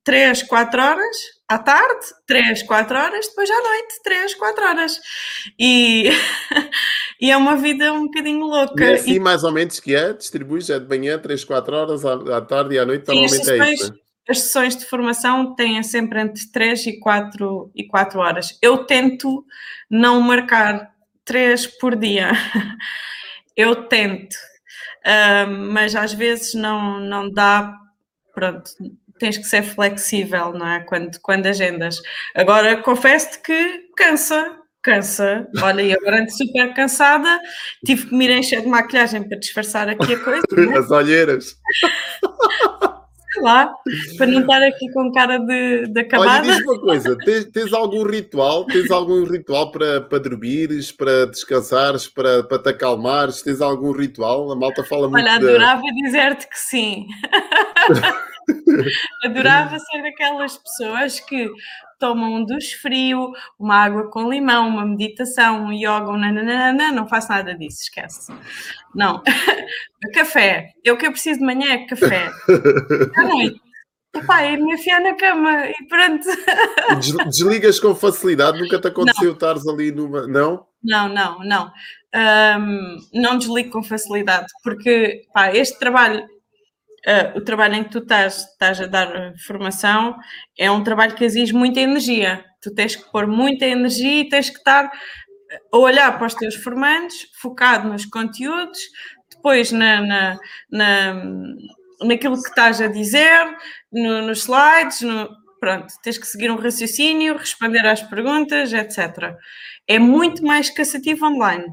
[0.03, 4.99] 3, 4 horas, à tarde, 3, 4 horas, depois à noite, 3, 4 horas.
[5.59, 6.09] E,
[7.21, 8.83] e é uma vida um bocadinho louca.
[8.83, 10.13] E assim, e, mais ou menos, que é?
[10.13, 13.73] Distribuis é de manhã, 3, 4 horas, à, à tarde e à noite, normalmente é
[13.73, 14.06] isso.
[14.27, 14.31] Né?
[14.31, 18.57] As sessões de formação têm sempre entre 3 e 4, e 4 horas.
[18.61, 19.45] Eu tento
[19.89, 20.91] não marcar
[21.25, 22.31] 3 por dia.
[23.55, 24.35] Eu tento,
[25.03, 27.73] uh, mas às vezes não, não dá.
[28.31, 28.69] Pronto,
[29.17, 30.79] tens que ser flexível, não é?
[30.81, 31.99] Quando, quando agendas.
[32.35, 35.47] Agora, confesso-te que cansa, cansa.
[35.61, 37.39] Olha, eu agora ando super cansada,
[37.85, 40.43] tive que me ir encher de maquilhagem para disfarçar aqui a coisa.
[40.55, 40.77] É?
[40.77, 41.55] As olheiras.
[43.37, 43.71] Sei lá,
[44.17, 46.47] para não estar aqui com cara de, de acabada.
[46.47, 51.27] Olha, diz uma coisa, tens, tens, algum ritual, tens algum ritual para, para dormires, para
[51.27, 53.43] descansares, para, para te acalmares?
[53.43, 54.51] Tens algum ritual?
[54.51, 57.05] A malta fala muito Olha, adorava dizer-te que sim.
[59.23, 61.49] Adorava ser daquelas pessoas que
[61.99, 67.07] tomam um duche frio, uma água com limão, uma meditação, um yoga, um nananana, não
[67.07, 68.31] faço nada disso, esquece.
[68.93, 69.21] Não.
[70.13, 70.73] café.
[70.83, 72.31] Eu o que eu preciso de manhã é café.
[73.15, 73.61] À noite.
[74.15, 76.27] Epá, e me afiar na cama e pronto.
[77.29, 78.59] Desligas com facilidade?
[78.59, 80.25] Nunca te aconteceu estares ali numa.
[80.27, 80.65] Não?
[80.83, 81.71] Não, não, não.
[82.15, 86.25] Um, não desligo com facilidade, porque pá, este trabalho
[87.05, 90.15] uh, o trabalho em que tu estás, estás a dar formação
[90.57, 92.43] é um trabalho que exige muita energia.
[92.61, 94.91] Tu tens que pôr muita energia e tens que estar
[95.71, 98.79] a olhar para os teus formandos, focado nos conteúdos,
[99.29, 100.39] depois na, na,
[100.71, 101.13] na
[102.01, 103.55] naquilo que estás a dizer,
[103.91, 105.29] no, nos slides, no,
[105.59, 109.35] pronto, tens que seguir um raciocínio, responder às perguntas, etc.
[109.87, 111.65] É muito mais cansativo online.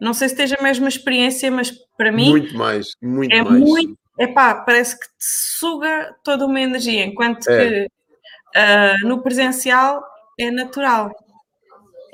[0.00, 2.30] Não sei se tens a mesma experiência, mas para mim.
[2.30, 3.60] Muito mais, muito é mais.
[3.60, 5.24] Muito, epá, parece que te
[5.58, 7.58] suga toda uma energia, enquanto é.
[7.58, 10.04] que uh, no presencial
[10.38, 11.10] é natural,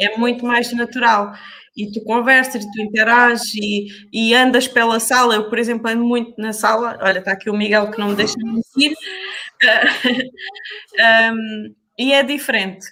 [0.00, 1.34] é muito mais natural.
[1.76, 5.34] E tu conversas, e tu interages e, e, andas pela sala.
[5.34, 6.98] Eu, por exemplo, ando muito na sala.
[7.02, 8.96] Olha, está aqui o Miguel que não me deixa mentir.
[9.58, 12.86] Uh, um, e é diferente.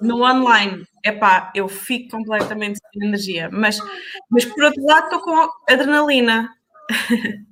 [0.00, 3.50] No online, epá, eu fico completamente sem energia.
[3.52, 3.78] Mas,
[4.30, 6.48] mas por outro lado, estou com adrenalina.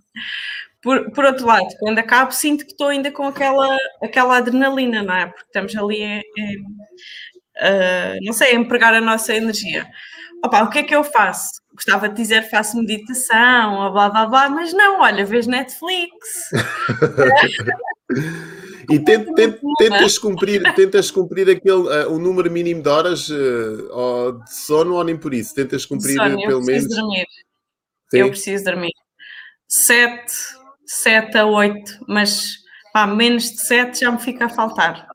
[0.83, 5.15] Por, por outro lado, quando acabo, sinto que estou ainda com aquela, aquela adrenalina, não
[5.15, 5.27] é?
[5.27, 6.21] Porque estamos ali,
[7.59, 9.87] uh, não sei, a empregar a nossa energia.
[10.45, 11.61] Opa, o que é que eu faço?
[11.75, 16.51] Gostava de dizer faço meditação, ou blá blá blá, mas não, olha, vejo Netflix.
[18.89, 24.33] E tent, tent, tentas cumprir, tentas cumprir aquele, uh, o número mínimo de horas uh,
[24.45, 25.55] de sono ou nem por isso?
[25.55, 26.85] Tentas cumprir sono, pelo menos.
[26.85, 27.27] Eu preciso dormir.
[28.09, 28.19] Sim.
[28.19, 28.93] Eu preciso dormir.
[29.69, 30.33] Sete,
[30.87, 32.59] 7 a 8, mas
[32.93, 35.09] pá, menos de 7 já me fica a faltar.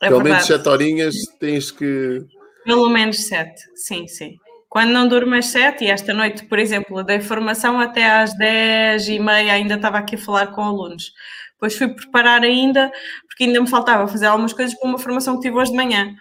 [0.00, 2.24] É Pelo menos 7 horinhas tens que.
[2.64, 4.38] Pelo menos 7, sim, sim.
[4.68, 9.08] Quando não durmo às 7, e esta noite, por exemplo, dei formação até às 10
[9.08, 11.12] e meia, ainda estava aqui a falar com alunos.
[11.54, 12.90] Depois fui preparar ainda,
[13.26, 16.14] porque ainda me faltava fazer algumas coisas para uma formação que tive hoje de manhã.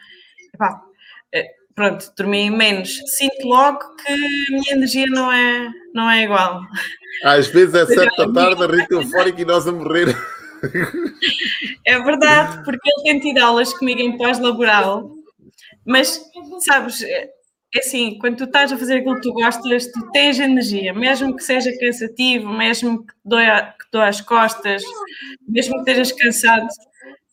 [1.32, 1.48] Eh,
[1.80, 3.02] pronto, dormi menos.
[3.06, 6.60] Sinto logo que a minha energia não é, não é igual.
[7.24, 10.14] Às vezes é sete da tarde, a Rita eufórica e nós a morrer.
[11.86, 15.10] É verdade, porque ele tem tido aulas comigo em pós-laboral,
[15.86, 16.22] mas
[16.66, 17.30] sabes, é
[17.78, 21.44] assim, quando tu estás a fazer aquilo que tu gostas, tu tens energia, mesmo que
[21.44, 24.84] seja cansativo, mesmo que doa, que doa as costas,
[25.48, 26.68] mesmo que estejas cansado,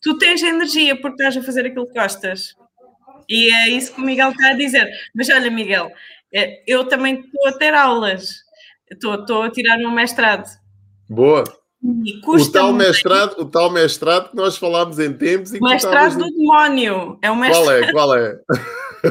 [0.01, 2.55] tu tens energia porque estás a fazer aquilo que gostas.
[3.29, 4.89] E é isso que o Miguel está a dizer.
[5.13, 5.91] Mas olha, Miguel,
[6.33, 8.37] é, eu também estou a ter aulas,
[8.91, 10.47] estou, estou a tirar um mestrado.
[11.09, 11.43] Boa.
[12.25, 15.53] O tal, mestrado, o tal mestrado que nós falámos em tempos.
[15.53, 16.17] E mestrado estavas...
[16.17, 17.19] do demónio.
[17.21, 17.91] É o mestrado.
[17.91, 18.17] Qual é?
[18.17, 18.97] Qual é?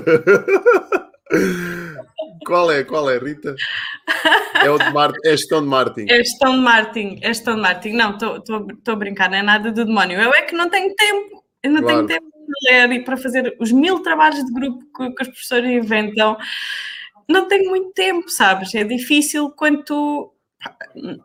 [2.44, 2.84] qual é?
[2.84, 3.54] Qual é, Rita?
[4.62, 6.06] É o de Martin, é Stone Martin.
[6.08, 7.90] É Stone Martin, é Stone Martin.
[7.90, 10.20] Não, estou a brincar, não é nada do demónio.
[10.20, 11.44] Eu é que não tenho tempo.
[11.66, 12.06] Eu não claro.
[12.06, 15.28] tenho tempo para ler e para fazer os mil trabalhos de grupo que, que os
[15.28, 16.36] professores inventam.
[17.28, 18.74] Não tenho muito tempo, sabes?
[18.74, 20.32] É difícil quando tu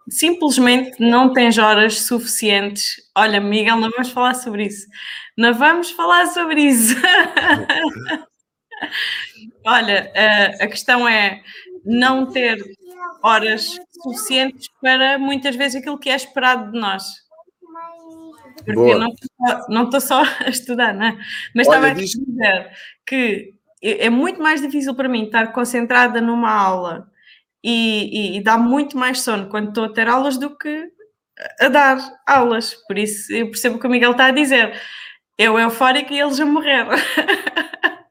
[0.09, 2.95] simplesmente não tens horas suficientes.
[3.15, 4.87] Olha, Miguel, não vamos falar sobre isso.
[5.37, 6.95] Não vamos falar sobre isso.
[9.65, 11.41] Olha, a, a questão é
[11.85, 12.57] não ter
[13.23, 17.03] horas suficientes para muitas vezes aquilo que é esperado de nós.
[18.65, 19.07] Porque Boa.
[19.69, 21.17] não estou só a estudar, não é?
[21.55, 22.71] Mas Olha, estava a dizer
[23.05, 27.07] que é, é muito mais difícil para mim estar concentrada numa aula
[27.63, 30.89] e, e, e dá muito mais sono quando estou a ter aulas do que
[31.59, 31.97] a dar
[32.27, 32.75] aulas.
[32.87, 34.79] Por isso eu percebo o que o Miguel está a dizer.
[35.37, 36.85] Eu eufórico e eles a morrer.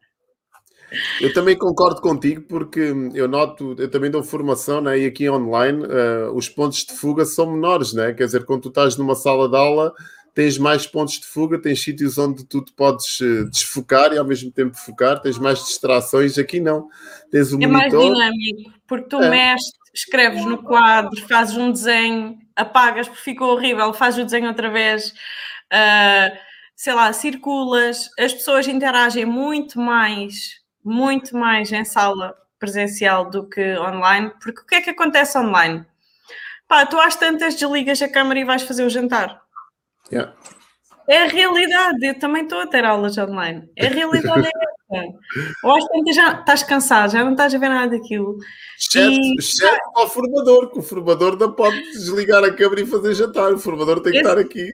[1.20, 5.84] Eu também concordo contigo porque eu noto, eu também dou formação né, e aqui online
[5.84, 8.12] uh, os pontos de fuga são menores, né?
[8.12, 9.94] quer dizer, quando tu estás numa sala de aula
[10.40, 14.24] tens mais pontos de fuga, tens sítios onde tu te podes uh, desfocar e ao
[14.24, 16.88] mesmo tempo focar, tens mais distrações, aqui não.
[17.30, 18.16] Tens o é monitor.
[18.16, 19.28] mais dinâmico, porque tu é.
[19.28, 24.70] mexes, escreves no quadro, fazes um desenho, apagas porque ficou horrível, fazes o desenho outra
[24.70, 25.10] vez.
[25.70, 26.34] Uh,
[26.74, 33.78] sei lá, circulas, as pessoas interagem muito mais muito mais em sala presencial do que
[33.78, 35.84] online, porque o que é que acontece online?
[36.66, 39.49] Pá, tu às tantas desligas a câmara e vais fazer o jantar.
[40.12, 40.34] Yeah.
[41.08, 43.68] É a realidade, eu também estou a ter aulas online.
[43.76, 45.12] É a realidade é essa.
[45.64, 48.38] Ou às tantas já estás cansado, já não estás a ver nada daquilo.
[48.78, 49.36] Exceto, e...
[49.36, 53.58] exceto ao formador, que o formador não pode desligar a câmara e fazer jantar, o
[53.58, 54.70] formador tem que Ex estar aqui.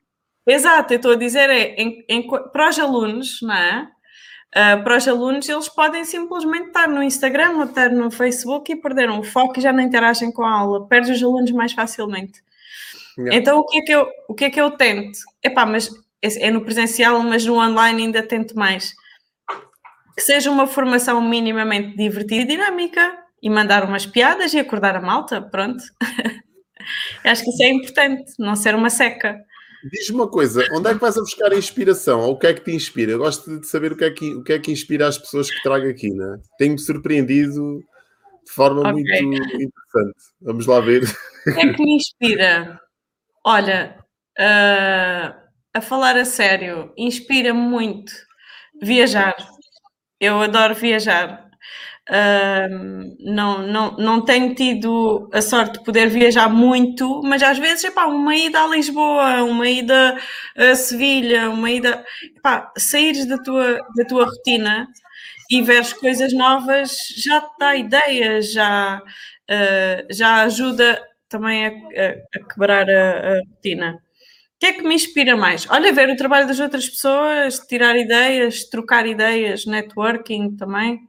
[0.47, 3.89] Exato, eu estou a dizer é, em, em, para os alunos, não é?
[4.55, 8.77] Uh, para os alunos, eles podem simplesmente estar no Instagram ou estar no Facebook e
[8.77, 12.43] perderam o foco e já não interagem com a aula, perde os alunos mais facilmente.
[13.19, 13.37] Yeah.
[13.37, 15.19] Então, o que, é que eu, o que é que eu tento?
[15.43, 15.89] Epá, mas
[16.23, 18.93] é, é no presencial, mas no online ainda tento mais.
[20.17, 25.01] Que seja uma formação minimamente divertida e dinâmica e mandar umas piadas e acordar a
[25.01, 25.83] malta, pronto.
[27.25, 29.39] Acho que isso é importante, não ser uma seca.
[29.91, 32.21] Diz-me uma coisa, onde é que vais a buscar a inspiração?
[32.21, 33.13] Ou o que é que te inspira?
[33.13, 35.51] Eu gosto de saber o que é que, o que, é que inspira as pessoas
[35.51, 36.39] que trago aqui, né?
[36.59, 37.81] Tenho-me surpreendido
[38.45, 39.23] de forma okay.
[39.23, 40.17] muito interessante.
[40.41, 41.05] Vamos lá ver.
[41.05, 42.81] O que é que me inspira?
[43.49, 43.97] Olha,
[44.41, 45.35] uh,
[45.73, 48.13] a falar a sério, inspira-me muito
[48.83, 49.37] viajar.
[50.21, 51.47] Eu adoro viajar.
[52.11, 57.85] Uh, não, não, não tenho tido a sorte de poder viajar muito, mas às vezes,
[57.85, 60.19] epá, uma ida a Lisboa, uma ida
[60.57, 62.05] a Sevilha, uma ida.
[62.37, 64.89] Epá, saíres da tua, da tua rotina
[65.51, 69.01] e veres coisas novas já te dá ideias, já,
[69.51, 74.01] uh, já ajuda também a, a, a quebrar a, a rotina.
[74.57, 75.69] O que é que me inspira mais?
[75.71, 81.01] Olha, ver o trabalho das outras pessoas, tirar ideias, trocar ideias, networking também.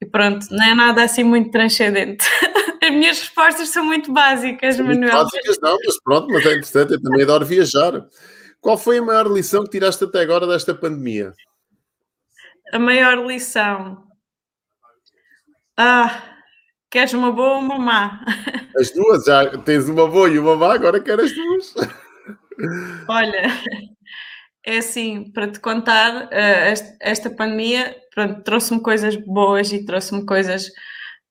[0.00, 2.24] E pronto, não é nada assim muito transcendente.
[2.82, 5.12] As minhas respostas são muito básicas, são Manuel.
[5.12, 8.06] Muito básicas, não, mas pronto, mas é interessante, eu também adoro viajar.
[8.60, 11.32] Qual foi a maior lição que tiraste até agora desta pandemia?
[12.72, 14.04] A maior lição.
[15.76, 16.22] Ah,
[16.90, 18.24] queres uma boa ou uma má?
[18.76, 21.74] As duas, já tens uma boa e uma má, agora quero as duas.
[23.08, 23.42] Olha,
[24.64, 27.96] é assim, para te contar, eh, esta pandemia
[28.44, 30.70] trouxe-me coisas boas e trouxe-me coisas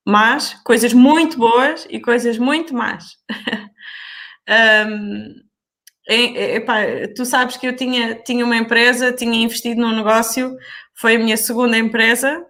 [0.04, 3.16] más, coisas muito boas e coisas muito más.
[4.88, 5.34] um,
[6.08, 6.78] epá,
[7.14, 10.56] tu sabes que eu tinha, tinha uma empresa, tinha investido num negócio,
[10.94, 12.40] foi a minha segunda empresa.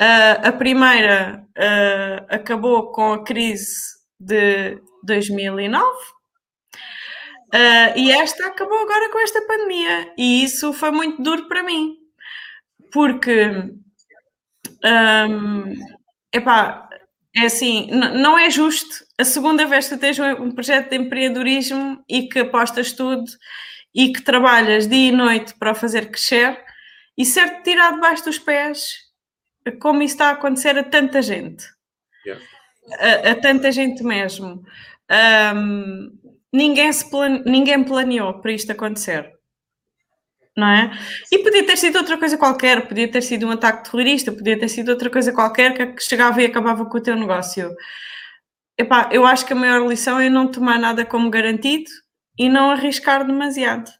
[0.00, 5.88] Uh, a primeira uh, acabou com a crise de 2009
[7.52, 10.14] Uh, e esta acabou agora com esta pandemia.
[10.16, 11.96] E isso foi muito duro para mim.
[12.92, 13.74] Porque
[14.84, 15.74] Um,
[16.32, 16.88] epá,
[17.36, 22.28] é assim, não é justo a segunda vez que tens um projeto de empreendedorismo e
[22.28, 23.24] que apostas tudo
[23.94, 26.58] e que trabalhas dia e noite para fazer crescer
[27.16, 28.94] e ser tirar debaixo dos pés,
[29.80, 31.64] como isso está a acontecer a tanta gente.
[32.24, 32.42] Yeah.
[32.92, 34.62] A, tanta gente mesmo.
[35.54, 36.18] Um,
[36.52, 37.42] ninguém, se plane...
[37.46, 39.40] ninguém planeou para isto acontecer
[40.56, 40.90] não é?
[41.32, 44.68] E podia ter sido outra coisa qualquer, podia ter sido um ataque terrorista, podia ter
[44.68, 47.74] sido outra coisa qualquer que chegava e acabava com o teu negócio.
[48.78, 51.90] Epá, eu acho que a maior lição é não tomar nada como garantido
[52.38, 53.90] e não arriscar demasiado.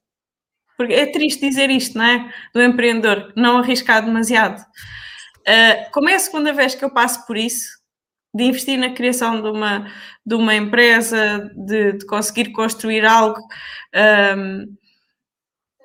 [0.77, 2.33] Porque é triste dizer isto, não é?
[2.55, 4.61] Do empreendedor, não arriscar demasiado.
[5.41, 7.69] Uh, como é a segunda vez que eu passo por isso,
[8.35, 9.91] de investir na criação de uma,
[10.25, 13.41] de uma empresa, de, de conseguir construir algo.
[14.37, 14.63] Um,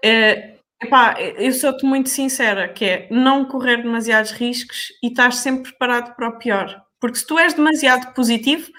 [0.05, 5.71] uh, Epá, eu sou-te muito sincera, que é não correr demasiados riscos e estar sempre
[5.71, 6.79] preparado para o pior.
[6.99, 8.69] Porque se tu és demasiado positivo,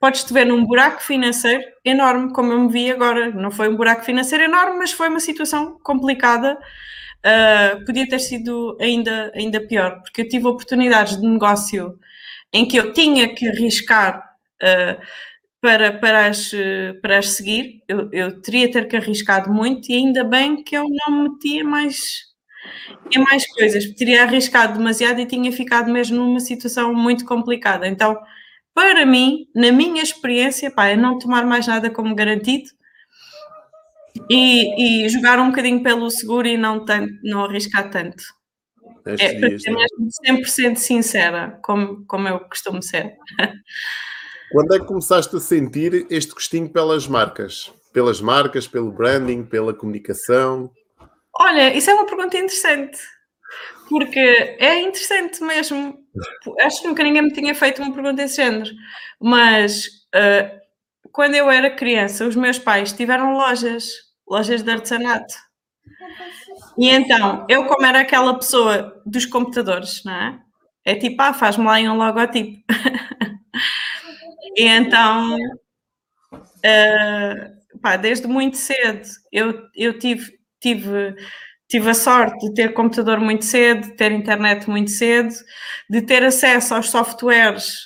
[0.00, 3.30] podes-te ver num buraco financeiro enorme, como eu me vi agora.
[3.30, 6.58] Não foi um buraco financeiro enorme, mas foi uma situação complicada.
[7.24, 11.96] Uh, podia ter sido ainda, ainda pior, porque eu tive oportunidades de negócio
[12.52, 14.18] em que eu tinha que arriscar
[14.62, 15.00] uh,
[15.60, 16.50] para, para, as,
[17.00, 20.84] para as seguir, eu, eu teria ter que arriscado muito e ainda bem que eu
[20.88, 22.32] não me metia mais
[23.10, 27.86] em mais coisas, teria arriscado demasiado e tinha ficado mesmo numa situação muito complicada.
[27.88, 28.16] Então,
[28.74, 32.70] para mim, na minha experiência, pá, é não tomar mais nada como garantido
[34.30, 38.22] e, e jogar um bocadinho pelo seguro e não, tanto, não arriscar tanto.
[39.06, 43.16] É, para ser mesmo 100% sincera, como, como eu costumo ser.
[44.52, 47.72] Quando é que começaste a sentir este gostinho pelas marcas?
[47.92, 50.70] Pelas marcas, pelo branding, pela comunicação?
[51.34, 52.98] Olha, isso é uma pergunta interessante.
[53.88, 55.98] Porque é interessante mesmo.
[56.60, 58.70] Acho que nunca ninguém me tinha feito uma pergunta desse género.
[59.20, 60.60] Mas uh,
[61.12, 63.90] quando eu era criança, os meus pais tiveram lojas,
[64.28, 65.34] lojas de artesanato.
[66.78, 70.38] E então, eu como era aquela pessoa dos computadores, não é?
[70.84, 72.62] É tipo, ah, faz-me lá um logotipo.
[74.56, 75.36] E então,
[76.34, 81.14] uh, pá, desde muito cedo, eu, eu tive, tive,
[81.68, 85.32] tive a sorte de ter computador muito cedo, de ter internet muito cedo,
[85.88, 87.78] de ter acesso aos softwares,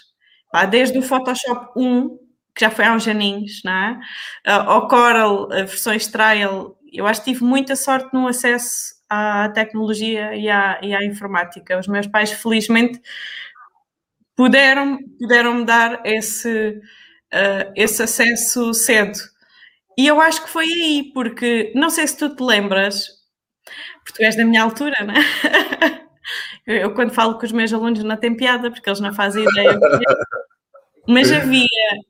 [0.51, 2.19] pá, desde o Photoshop 1,
[2.55, 4.01] que já foi há uns aninhos, não é?
[4.47, 10.35] Uh, ao Corel, versões trial, eu acho que tive muita sorte no acesso à tecnologia
[10.35, 11.79] e à, e à informática.
[11.79, 13.01] Os meus pais, felizmente,
[14.35, 16.81] puderam, puderam me dar esse,
[17.33, 19.19] uh, esse acesso cedo.
[19.99, 23.09] E eu acho que foi aí, porque não sei se tu te lembras,
[24.05, 26.07] porque tu és da minha altura, não é?
[26.67, 29.79] Eu, quando falo com os meus alunos não tem piada, porque eles não fazem ideia.
[31.07, 31.67] Mas havia,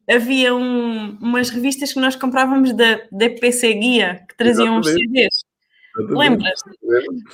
[0.09, 5.45] havia um, umas revistas que nós comprávamos da, da PC Guia, que traziam uns CDs.
[5.97, 6.61] Lembras?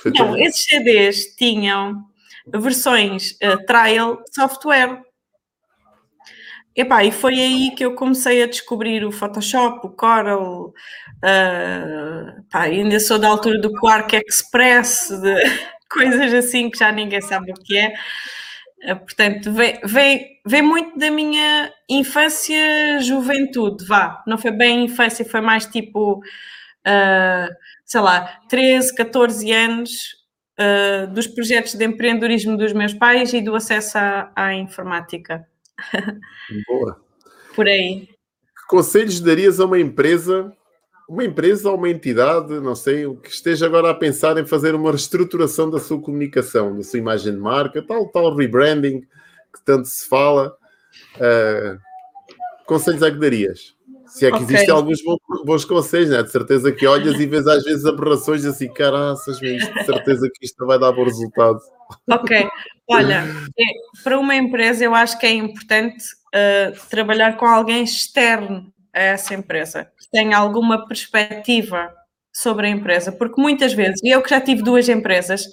[0.05, 2.03] Então, esses CDs tinham
[2.47, 5.01] versões uh, trial software.
[6.75, 10.73] Epá, e foi aí que eu comecei a descobrir o Photoshop, o Corel,
[11.23, 15.35] uh, pá, ainda sou da altura do Quark Express, de
[15.89, 17.93] coisas assim que já ninguém sabe o que é.
[18.83, 24.21] Uh, portanto, vem, vem, vem muito da minha infância, juventude, vá.
[24.27, 27.53] Não foi bem infância, foi mais tipo, uh,
[27.85, 29.91] sei lá, 13, 14 anos,
[30.59, 35.47] uh, dos projetos de empreendedorismo dos meus pais e do acesso à, à informática.
[36.67, 37.01] Boa.
[37.55, 38.07] Por aí.
[38.07, 40.51] Que conselhos darias a uma empresa,
[41.13, 44.89] uma empresa ou uma entidade, não sei, que esteja agora a pensar em fazer uma
[44.89, 50.09] reestruturação da sua comunicação, da sua imagem de marca, tal, tal rebranding que tanto se
[50.09, 50.55] fala.
[51.15, 51.77] Uh,
[52.65, 53.75] conselhos é que darias?
[54.07, 54.55] Se é que okay.
[54.55, 54.99] existem alguns
[55.45, 56.23] bons, conselhos, né?
[56.23, 60.65] de certeza que olhas e vês às vezes aberrações assim, caraças, de certeza que isto
[60.65, 61.59] vai dar bom resultado.
[62.09, 62.47] Ok,
[62.89, 63.23] olha,
[63.59, 63.63] é,
[64.03, 69.33] para uma empresa eu acho que é importante uh, trabalhar com alguém externo a essa
[69.33, 71.93] empresa, que alguma perspectiva
[72.31, 75.47] sobre a empresa, porque muitas vezes, e eu que já tive duas empresas,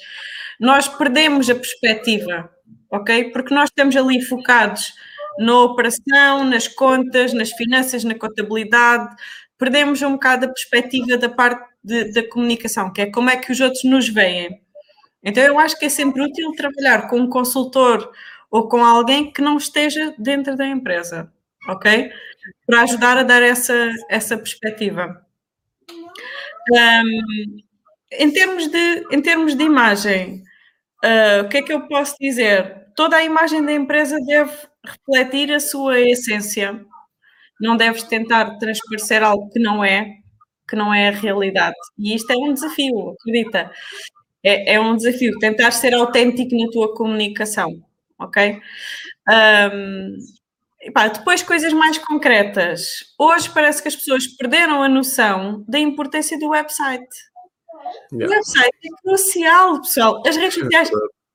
[0.59, 2.51] nós perdemos a perspectiva,
[2.91, 3.30] ok?
[3.30, 4.93] Porque nós estamos ali focados
[5.38, 9.14] na operação, nas contas, nas finanças, na contabilidade,
[9.59, 13.53] perdemos um bocado a perspectiva da parte de, da comunicação, que é como é que
[13.53, 14.61] os outros nos veem.
[15.22, 18.11] Então eu acho que é sempre útil trabalhar com um consultor
[18.51, 21.30] ou com alguém que não esteja dentro da empresa,
[21.68, 22.11] ok?
[22.66, 25.26] Para ajudar a dar essa, essa perspectiva.
[26.72, 27.59] Um,
[28.12, 30.42] em, termos de, em termos de imagem,
[31.05, 32.80] uh, o que é que eu posso dizer?
[33.01, 34.53] toda a imagem da empresa deve
[34.84, 36.84] refletir a sua essência.
[37.59, 40.07] Não deves tentar transparecer algo que não é,
[40.68, 41.76] que não é a realidade.
[41.98, 43.70] E isto é um desafio, acredita.
[44.42, 47.82] É, é um desafio tentar ser autêntico na tua comunicação,
[48.18, 48.61] ok?
[49.72, 50.16] Um,
[50.93, 53.14] pá, depois, coisas mais concretas.
[53.18, 57.07] Hoje parece que as pessoas perderam a noção da importância do website.
[58.12, 58.26] Yeah.
[58.26, 60.22] O website é crucial, pessoal.
[60.26, 60.91] As redes sociais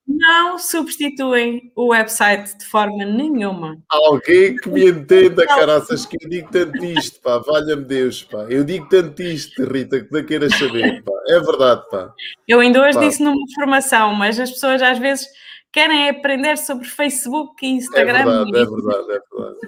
[0.07, 3.77] não substituem o website de forma nenhuma.
[3.89, 8.45] Alguém que me entenda, caraças, que eu digo tanto isto, pá, valha-me Deus, pá.
[8.49, 11.13] Eu digo tanto isto, Rita, que não queiras saber, pá.
[11.27, 12.13] É verdade, pá.
[12.47, 12.99] Eu ainda hoje pá.
[12.99, 15.27] disse numa formação, mas as pessoas às vezes
[15.75, 18.19] querem aprender sobre Facebook e Instagram.
[18.19, 19.59] É verdade, é verdade, é verdade.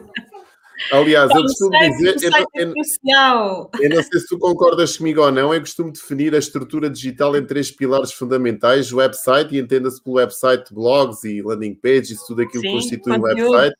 [0.91, 2.15] Aliás, eu costumo dizer.
[2.23, 6.37] Eu, eu, eu, não sei se tu concordas comigo ou não, eu costumo definir a
[6.37, 12.23] estrutura digital em três pilares fundamentais: website, e entenda-se pelo website, blogs e landing pages,
[12.25, 13.75] tudo aquilo Sim, que constitui um website,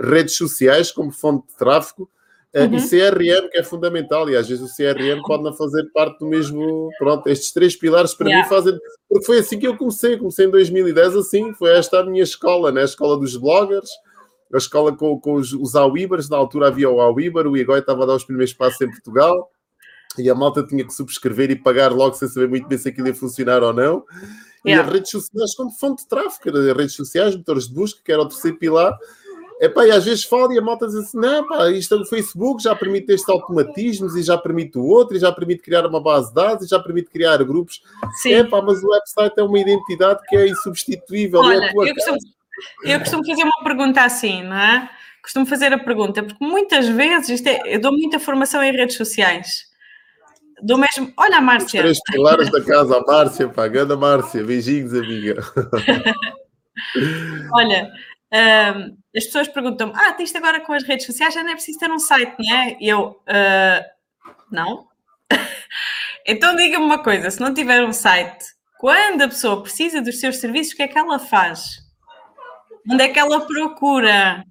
[0.00, 2.08] redes sociais como fonte de tráfego.
[2.54, 2.76] Eh, uhum.
[2.76, 6.26] E CRM, que é fundamental, e às vezes o CRM pode não fazer parte do
[6.26, 6.88] mesmo.
[6.98, 8.48] Pronto, estes três pilares para yeah.
[8.48, 8.78] mim fazem.
[9.08, 12.72] Porque foi assim que eu comecei, comecei em 2010 assim, foi esta a minha escola,
[12.72, 12.82] né?
[12.82, 13.90] a escola dos bloggers,
[14.52, 18.04] a escola com, com os, os Awibers, na altura havia o Awiber, o Igor estava
[18.04, 19.50] a dar os primeiros passos em Portugal,
[20.16, 23.08] e a malta tinha que subscrever e pagar logo sem saber muito bem se aquilo
[23.08, 24.04] ia funcionar ou não.
[24.64, 24.86] E yeah.
[24.86, 28.22] as redes sociais como fonte de tráfego, as redes sociais, motores de busca, que era
[28.22, 28.98] o terceiro pilar.
[29.60, 32.04] Epá, e às vezes fala e a malta diz assim: não, pá, isto é o
[32.04, 36.00] Facebook, já permite estes automatismos e já permite o outro, e já permite criar uma
[36.00, 37.82] base de dados, e já permite criar grupos.
[38.22, 38.34] Sim.
[38.34, 41.40] Epá, mas o website é uma identidade que é insubstituível.
[41.40, 42.18] Olha, é eu costumo,
[42.84, 44.88] eu costumo fazer uma pergunta assim, não é?
[45.22, 49.66] Costumo fazer a pergunta, porque muitas vezes é, eu dou muita formação em redes sociais.
[50.62, 51.12] Do mesmo.
[51.16, 51.80] Olha a Márcia.
[51.80, 55.42] Os três pilares da casa, a Márcia, pá, a Márcia, beijinhos, amiga.
[57.54, 57.90] Olha,
[58.32, 61.78] um, as pessoas perguntam-me: ah, isto agora com as redes sociais já não é preciso
[61.78, 62.76] ter um site, não é?
[62.80, 63.84] E eu, uh,
[64.50, 64.86] não.
[66.26, 68.44] então diga-me uma coisa: se não tiver um site,
[68.78, 71.86] quando a pessoa precisa dos seus serviços, o que é que ela faz?
[72.90, 74.44] Onde é que ela procura?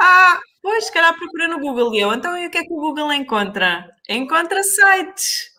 [0.00, 1.94] Ah, pois, se calhar procura no Google.
[1.94, 3.88] E eu, então, e o que é que o Google encontra?
[4.08, 5.50] Encontra sites.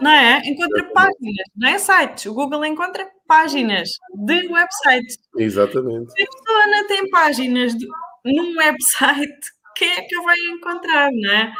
[0.00, 0.42] Não é?
[0.44, 2.26] Encontra páginas, não é sites.
[2.26, 5.18] O Google encontra páginas de websites.
[5.36, 6.12] Exatamente.
[6.12, 7.86] Se a pessoa não tem páginas de,
[8.24, 9.46] num website,
[9.76, 11.52] quem é que vai encontrar, não é?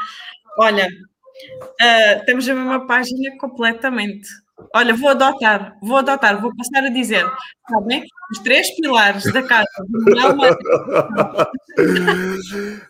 [0.59, 4.27] Olha, uh, temos a mesma página completamente.
[4.73, 7.25] Olha, vou adotar, vou adotar, vou passar a dizer,
[7.69, 8.05] sabem?
[8.31, 9.67] Os três pilares da casa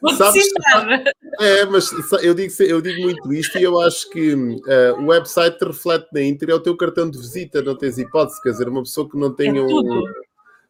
[0.01, 1.03] Vou citar.
[1.39, 1.91] É, mas
[2.22, 6.07] eu digo, eu digo muito isto e eu acho que uh, o website te reflete
[6.13, 9.09] na íntegra, é o teu cartão de visita, não tens hipótese, quer dizer, uma pessoa
[9.09, 10.03] que não tenha é um.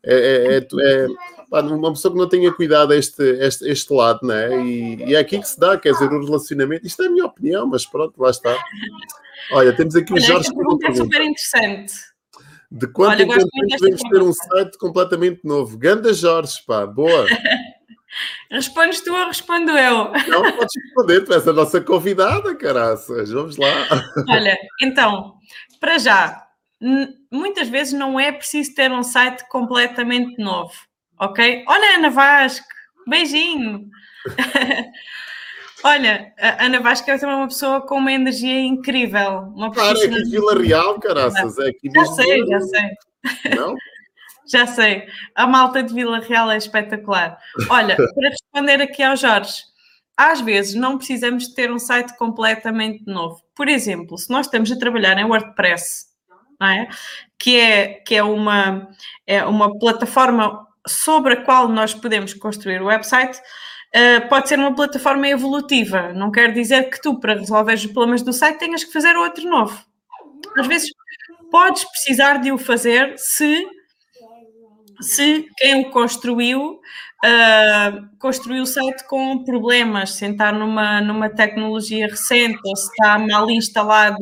[0.06, 4.64] É, é, é, é uma pessoa que não tenha cuidado este, este, este lado, né?
[4.64, 6.86] E, e é aqui que se dá, quer dizer, o relacionamento.
[6.86, 8.56] Isto é a minha opinião, mas pronto, lá está.
[9.52, 10.48] Olha, temos aqui o Jorge.
[10.48, 11.94] Esta pergunta é super interessante.
[12.72, 15.78] De quanto Olha, em quanto tempo devemos ter um site completamente novo?
[15.78, 17.26] Ganda Jorge, pá, boa.
[18.50, 20.12] Respondes tu ou respondo eu?
[20.28, 23.32] Não, podes responder, tu és a nossa convidada, caraças.
[23.32, 23.68] Vamos lá.
[24.30, 25.36] Olha, então,
[25.80, 26.45] para já,
[27.32, 30.74] muitas vezes não é preciso ter um site completamente novo,
[31.20, 31.64] ok?
[31.68, 32.68] Olha, Ana Vasco,
[33.08, 33.90] beijinho.
[35.84, 39.52] Olha, a Ana Vasco é também uma pessoa com uma energia incrível.
[39.56, 41.60] Uma claro, é aqui Vila Real, caraças.
[41.60, 43.56] É aqui já sei, já sei.
[43.56, 43.76] Não?
[44.52, 45.08] já sei.
[45.36, 47.38] A malta de Vila Real é espetacular.
[47.70, 49.62] Olha, para responder aqui ao Jorge,
[50.18, 53.44] às vezes não precisamos ter um site completamente novo.
[53.54, 56.08] Por exemplo, se nós estamos a trabalhar em WordPress,
[56.62, 56.88] é?
[57.38, 58.90] que, é, que é, uma,
[59.28, 64.76] é uma plataforma sobre a qual nós podemos construir o website, uh, pode ser uma
[64.76, 66.14] plataforma evolutiva.
[66.14, 69.48] Não quer dizer que tu, para resolver os problemas do site, tenhas que fazer outro
[69.50, 69.84] novo.
[70.58, 70.90] Às vezes
[71.52, 73.68] podes precisar de o fazer se,
[75.02, 76.80] se quem o construiu
[77.26, 83.18] uh, construiu o site com problemas, se está numa, numa tecnologia recente ou se está
[83.18, 84.18] mal instalado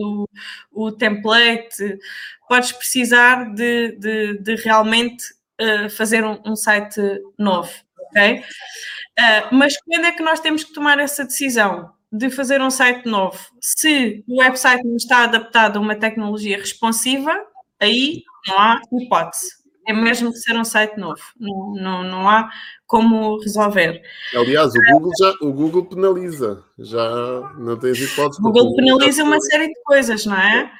[0.72, 2.00] o, o template,
[2.48, 5.24] podes precisar de, de, de realmente
[5.62, 7.02] uh, fazer um, um, site
[7.38, 7.72] novo,
[8.10, 8.40] ok?
[8.40, 13.06] Uh, mas quando é que nós temos que tomar essa decisão de fazer um site
[13.06, 13.40] novo?
[13.60, 17.34] Se o website não está adaptado a uma tecnologia responsiva,
[17.80, 19.63] aí não há hipótese.
[19.88, 21.22] É mesmo que ser um site novo.
[21.40, 22.50] Não, não, não há
[22.88, 24.02] como resolver.
[24.36, 26.64] Aliás, o Google, já, o Google penaliza.
[26.80, 28.40] Já não tens hipótese.
[28.40, 30.72] O Google penaliza uma série de coisas, não é?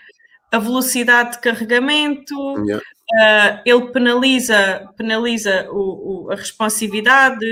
[0.52, 2.36] A velocidade de carregamento,
[2.66, 2.84] yeah.
[3.14, 7.46] Uh, ele penaliza, penaliza o, o, a responsividade,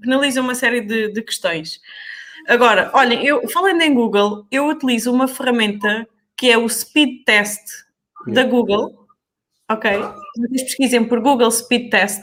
[0.00, 1.80] penaliza uma série de, de questões.
[2.48, 7.60] Agora, olhem, eu falando em Google, eu utilizo uma ferramenta que é o Speed Test
[8.26, 9.01] da Google.
[9.72, 9.90] Ok?
[10.36, 12.22] Vocês pesquisem por Google Speed Test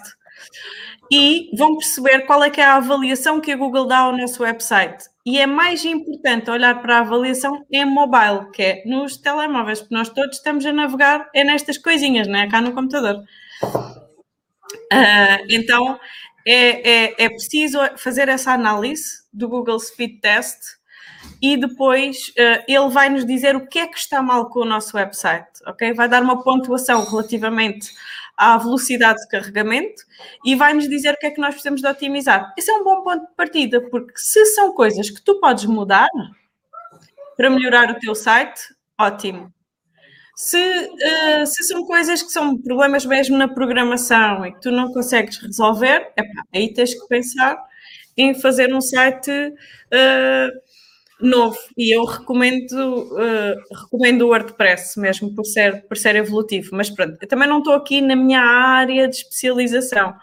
[1.11, 4.43] e vão perceber qual é que é a avaliação que a Google dá ao nosso
[4.43, 5.05] website.
[5.25, 9.95] E é mais importante olhar para a avaliação em mobile, que é nos telemóveis, porque
[9.95, 12.47] nós todos estamos a navegar é nestas coisinhas, não é?
[12.47, 13.23] Cá no computador.
[13.63, 15.99] Uh, então,
[16.47, 20.78] é, é, é, preciso fazer essa análise do Google Speed Test
[21.41, 24.65] e depois uh, ele vai nos dizer o que é que está mal com o
[24.65, 25.93] nosso website, ok?
[25.93, 27.91] Vai dar uma pontuação relativamente
[28.37, 30.03] à velocidade de carregamento
[30.45, 32.53] e vai-nos dizer o que é que nós precisamos de otimizar.
[32.57, 36.07] Esse é um bom ponto de partida, porque se são coisas que tu podes mudar
[37.35, 38.59] para melhorar o teu site,
[38.99, 39.53] ótimo.
[40.35, 44.93] Se, uh, se são coisas que são problemas mesmo na programação e que tu não
[44.93, 47.57] consegues resolver, epá, aí tens que pensar
[48.15, 50.68] em fazer um site uh,
[51.21, 52.73] novo e eu recomendo,
[53.13, 57.59] uh, recomendo o WordPress mesmo por ser, por ser evolutivo, mas pronto, eu também não
[57.59, 60.15] estou aqui na minha área de especialização.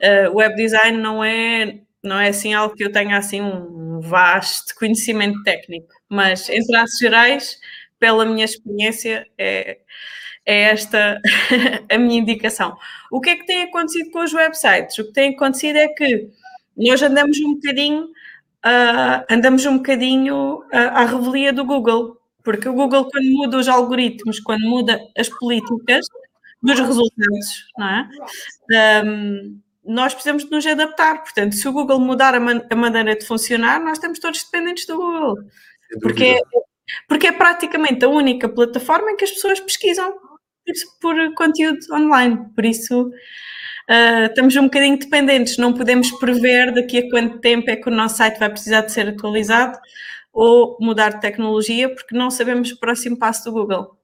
[0.00, 4.74] Uh, web design não é, não é assim algo que eu tenha assim um vasto
[4.76, 7.58] conhecimento técnico, mas em traços gerais,
[7.98, 9.78] pela minha experiência, é,
[10.44, 11.20] é esta
[11.90, 12.76] a minha indicação.
[13.10, 14.98] O que é que tem acontecido com os websites?
[14.98, 16.28] O que tem acontecido é que
[16.76, 18.08] nós andamos um bocadinho
[18.66, 23.68] uh, andamos um bocadinho uh, à revelia do Google, porque o Google, quando muda os
[23.68, 26.06] algoritmos, quando muda as políticas
[26.62, 28.08] dos resultados, não é?
[29.04, 31.22] Um, nós precisamos de nos adaptar.
[31.22, 34.84] Portanto, se o Google mudar a, man a, maneira de funcionar, nós estamos todos dependentes
[34.86, 35.36] do Google.
[36.02, 36.40] Porque é,
[37.08, 40.12] porque é praticamente a única plataforma em que as pessoas pesquisam
[41.00, 42.48] por, por conteúdo online.
[42.54, 43.10] Por isso,
[43.90, 47.92] uh, estamos um bocadinho dependentes, não podemos prever daqui a quanto tempo é que o
[47.92, 49.78] nosso site vai precisar de ser atualizado
[50.32, 53.95] ou mudar de tecnologia, porque não sabemos o próximo passo do Google.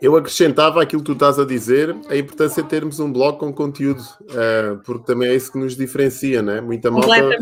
[0.00, 3.52] Eu acrescentava aquilo que tu estás a dizer, a importância de termos um blog com
[3.52, 6.60] conteúdo, uh, porque também é isso que nos diferencia, né?
[6.60, 7.36] Muita malta.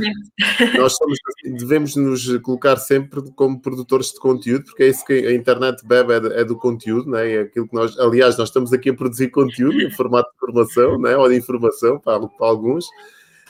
[0.79, 5.35] Nós somos, devemos nos colocar sempre como produtores de conteúdo, porque é isso que a
[5.35, 7.31] internet bebe é, é do conteúdo, né?
[7.31, 10.99] É aquilo que nós, aliás, nós estamos aqui a produzir conteúdo em formato de formação,
[10.99, 11.15] né?
[11.15, 12.87] Ou de informação para, para alguns.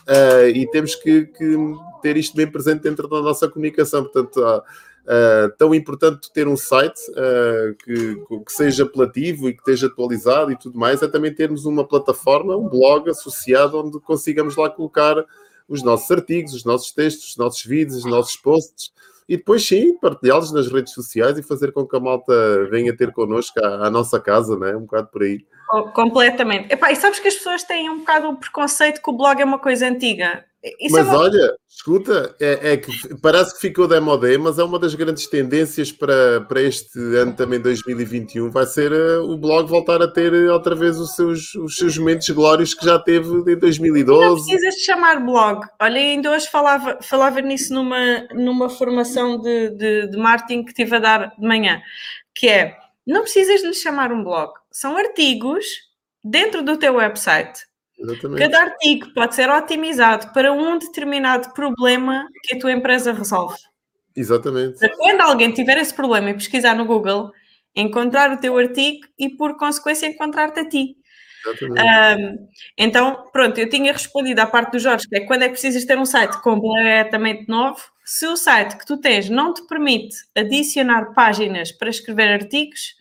[0.09, 1.57] Uh, e temos que, que,
[2.01, 4.03] ter isto bem presente dentro da nossa comunicação.
[4.05, 4.63] Portanto, uh,
[5.07, 10.51] Uh, tão importante ter um site uh, que, que, seja apelativo e que esteja atualizado
[10.51, 15.25] e tudo mais, é também termos uma plataforma, um blog associado onde consigamos lá colocar
[15.69, 18.91] os nossos artigos, os nossos textos, os nossos vídeos, os nossos posts
[19.29, 22.33] e depois sim partilhá-los nas redes sociais e fazer com que a malta
[22.71, 24.77] venha ter connosco à, à nossa casa, né?
[24.77, 25.45] um bocado por aí.
[25.73, 26.73] Oh, completamente.
[26.73, 29.45] Epá, e sabes que as pessoas têm um bocado o preconceito que o blog é
[29.45, 30.45] uma coisa antiga.
[30.81, 31.19] Isso é mas é uma...
[31.21, 32.91] olha, escuta, é, é, que
[33.23, 37.61] parece que ficou demodé, mas é uma das grandes tendências para, para este ano também
[37.61, 41.97] 2021 vai ser uh, o blog voltar a ter outra vez os seus, os seus
[41.97, 44.27] momentos glórios que já teve em 2012.
[44.27, 45.64] Não precisas de chamar blog.
[45.81, 50.97] Olha, ainda hoje falava, falava nisso numa, numa formação de, de, de marketing que estive
[50.97, 51.81] a dar de manhã,
[52.35, 54.53] que é, não precisas de lhe chamar um blog.
[54.79, 55.64] São artigos
[56.22, 57.61] dentro do teu website
[57.99, 58.43] Exatamente.
[58.43, 63.57] Cada artigo pode ser otimizado para um determinado problema que a tua empresa resolve.
[64.14, 64.87] Exatamente.
[64.99, 67.33] Quando alguém tiver esse problema e pesquisar no Google,
[67.74, 70.95] encontrar o teu artigo e, por consequência, encontrar-te a ti.
[71.62, 75.53] Um, então, pronto, eu tinha respondido à parte do Jorge, que é quando é que
[75.53, 77.81] precisas ter um site completamente novo.
[78.05, 82.95] Se o site que tu tens não te permite adicionar páginas para escrever artigos,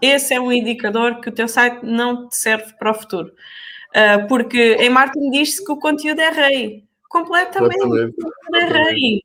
[0.00, 3.32] esse é um indicador que o teu site não te serve para o futuro.
[3.90, 6.84] Uh, porque em marketing diz-se que o conteúdo é rei.
[7.08, 7.78] Completamente.
[7.78, 8.16] Completamente.
[8.54, 9.22] É rei.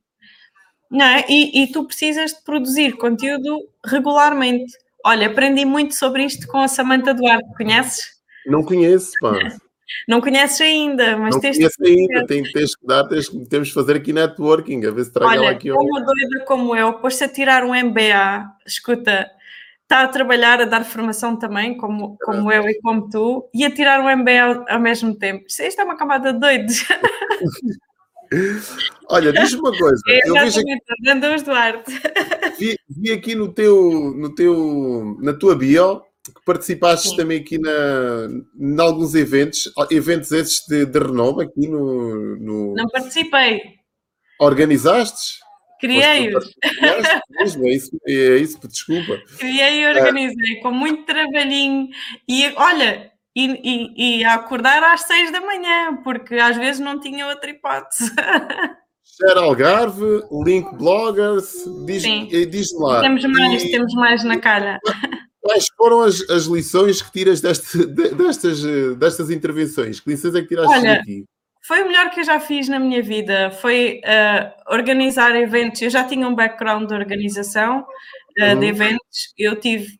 [0.90, 1.24] Não é?
[1.28, 4.72] E, e, tu precisas de produzir conteúdo regularmente.
[5.04, 8.14] Olha, aprendi muito sobre isto com a Samanta Duarte, conheces?
[8.46, 9.32] Não conheço, pá.
[10.08, 13.74] Não conheces ainda, mas não tens conheço ainda, tens, tens que dar, tens, temos que
[13.74, 15.70] fazer aqui networking, a ver se traga Olha, aqui.
[15.70, 19.30] Olha, uma doida como eu, pôs-se a tirar um MBA, escuta,
[19.94, 23.70] está a trabalhar, a dar formação também, como, como eu e como tu, e a
[23.70, 25.44] tirar um MBA ao, ao mesmo tempo.
[25.46, 26.84] Isto é uma camada de doidos.
[29.08, 30.02] Olha, diz-me uma coisa.
[30.08, 31.92] É, eu vejo aqui, Duarte.
[32.58, 37.16] Vi, vi, aqui no teu, no teu, na tua bio que participaste Sim.
[37.16, 38.28] também aqui na,
[38.58, 42.74] em alguns eventos, eventos esses de, de renome aqui no, no...
[42.74, 43.60] Não participei.
[44.40, 45.43] Organizaste?
[45.80, 46.44] Criei-os.
[47.40, 47.74] É
[48.36, 49.18] isso, é desculpa.
[49.38, 51.88] Criei e organizei com muito trabalhinho.
[52.28, 57.00] E olha, e, e, e a acordar às seis da manhã, porque às vezes não
[57.00, 58.10] tinha outra hipótese.
[59.04, 61.52] Share Algarve, Link Bloggers,
[61.86, 62.02] diz,
[62.50, 63.00] diz lá.
[63.00, 64.80] Temos mais, e, temos mais na calha.
[65.40, 68.62] Quais foram as, as lições que tiras deste, destas,
[68.96, 70.00] destas intervenções?
[70.00, 71.24] Que lições é que tiraste Olha, daqui?
[71.66, 73.50] Foi o melhor que eu já fiz na minha vida.
[73.50, 75.80] Foi uh, organizar eventos.
[75.80, 77.80] Eu já tinha um background de organização
[78.38, 78.60] uh, uhum.
[78.60, 79.32] de eventos.
[79.38, 79.98] Eu tive,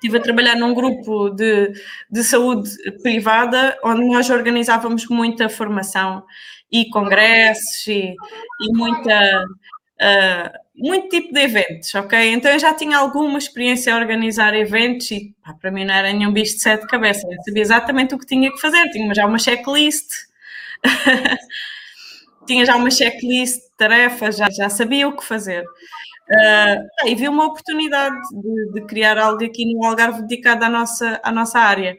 [0.00, 1.74] tive a trabalhar num grupo de,
[2.10, 2.70] de saúde
[3.02, 6.24] privada, onde nós organizávamos muita formação
[6.70, 8.14] e congressos e,
[8.60, 9.44] e muita.
[10.00, 12.32] Uh, muito tipo de eventos, ok?
[12.32, 16.10] Então eu já tinha alguma experiência a organizar eventos e pá, para mim não era
[16.12, 19.26] nenhum bicho de sete cabeças, eu sabia exatamente o que tinha que fazer, tinha já
[19.26, 20.08] uma checklist,
[22.46, 25.64] tinha já uma checklist de tarefas, já, já sabia o que fazer.
[25.64, 31.20] Uh, e vi uma oportunidade de, de, criar algo aqui no Algarve dedicado à nossa,
[31.22, 31.96] à nossa área.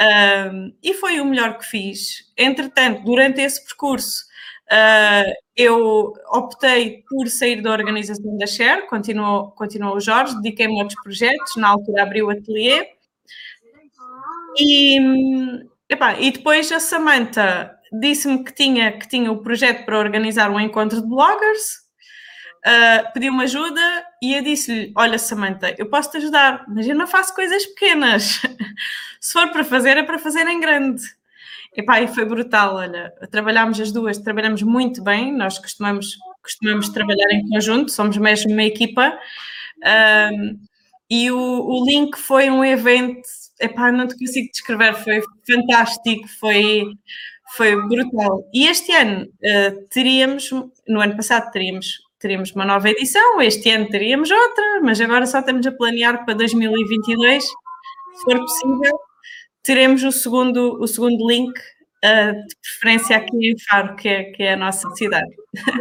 [0.00, 2.32] Uh, e foi o melhor que fiz.
[2.36, 4.30] Entretanto, durante esse percurso,
[4.70, 10.82] Uh, eu optei por sair da organização da Share, continuou, continuou o Jorge, dediquei-me a
[10.84, 12.86] outros projetos, na altura abri o ateliê.
[14.56, 14.96] E,
[15.88, 20.60] epá, e depois a Samantha disse-me que tinha, que tinha o projeto para organizar um
[20.60, 21.78] encontro de bloggers,
[22.66, 27.06] uh, pediu-me ajuda e eu disse-lhe: Olha, Samantha, eu posso te ajudar, mas eu não
[27.06, 28.40] faço coisas pequenas.
[29.20, 31.02] Se for para fazer, é para fazer em grande.
[31.76, 37.30] Epá, e foi brutal, olha, trabalhámos as duas, trabalhamos muito bem, nós costumamos, costumamos trabalhar
[37.30, 39.16] em conjunto, somos mesmo uma equipa,
[40.32, 40.58] um,
[41.08, 43.22] e o, o Link foi um evento,
[43.60, 46.84] epá, não te consigo descrever, foi fantástico, foi,
[47.56, 48.48] foi brutal.
[48.52, 50.50] E este ano uh, teríamos,
[50.86, 55.40] no ano passado teríamos, teríamos uma nova edição, este ano teríamos outra, mas agora só
[55.40, 57.52] estamos a planear para 2022, se
[58.24, 58.98] for possível
[59.62, 61.52] teremos o segundo, o segundo link,
[62.04, 65.30] uh, de preferência aqui em Faro, que é, que é a nossa cidade.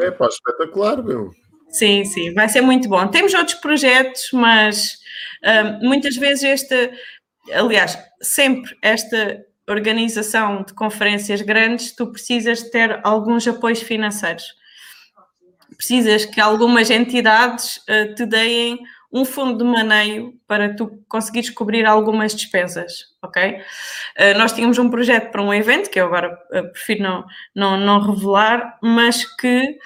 [0.01, 1.32] É pá, espetacular, meu.
[1.70, 3.07] Sim, sim, vai ser muito bom.
[3.07, 4.97] Temos outros projetos, mas
[5.43, 6.91] uh, muitas vezes esta,
[7.53, 14.43] aliás, sempre esta organização de conferências grandes, tu precisas ter alguns apoios financeiros.
[15.78, 18.80] Precisas que algumas entidades uh, te deem
[19.11, 23.57] um fundo de maneio para tu conseguires cobrir algumas despesas, ok?
[23.57, 27.78] Uh, nós tínhamos um projeto para um evento, que eu agora uh, prefiro não, não,
[27.78, 29.78] não revelar, mas que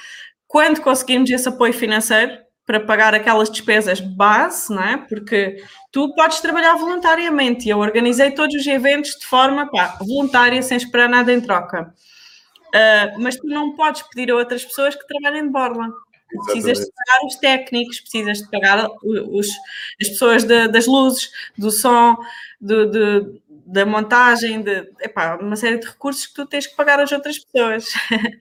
[0.47, 4.97] quando conseguirmos esse apoio financeiro para pagar aquelas despesas base, não é?
[4.97, 10.61] Porque tu podes trabalhar voluntariamente e eu organizei todos os eventos de forma pá, voluntária,
[10.61, 11.93] sem esperar nada em troca.
[12.69, 15.89] Uh, mas tu não podes pedir a outras pessoas que trabalhem de borla.
[16.45, 19.47] Precisas de pagar os técnicos, precisas de pagar os,
[20.01, 22.17] as pessoas de, das luzes, do som,
[22.59, 27.11] de, da montagem, de epá, uma série de recursos que tu tens que pagar às
[27.11, 27.85] outras pessoas.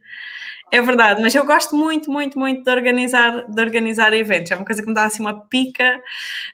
[0.73, 4.51] é verdade, mas eu gosto muito, muito, muito de organizar, de organizar eventos.
[4.51, 6.01] É uma coisa que me dá assim uma pica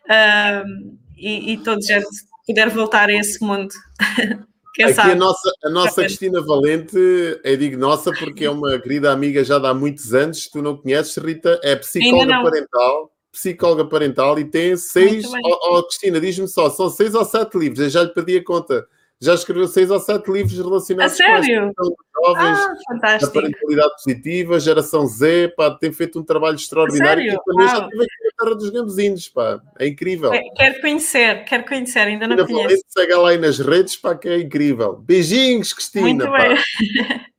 [0.06, 2.04] uh, e, e toda gente
[2.44, 3.72] puder voltar a esse mundo.
[4.80, 5.12] Aqui sabe?
[5.12, 6.96] a nossa, a nossa Cristina Valente,
[7.44, 11.16] eu digo nossa porque é uma querida amiga já há muitos anos, tu não conheces,
[11.16, 16.90] Rita, é psicóloga parental, psicóloga parental e tem seis, oh, oh, Cristina, diz-me só, são
[16.90, 18.86] seis ou sete livros, eu já lhe perdi a conta
[19.20, 21.72] já escreveu seis ou sete livros relacionados a sério?
[21.76, 21.94] com
[22.24, 22.58] jovens,
[23.02, 27.76] ah, a parentalidade positiva, geração Z, pá, tem feito um trabalho extraordinário e também Uau.
[27.76, 30.30] já estive aqui na Terra dos Gambezinhos, pá, é incrível.
[30.56, 32.82] Quero conhecer, quero conhecer, ainda não conheço.
[32.88, 34.96] Segue lá aí nas redes, pá, que é incrível.
[34.96, 36.48] Beijinhos, Cristina, Muito pá.
[36.48, 36.58] bem.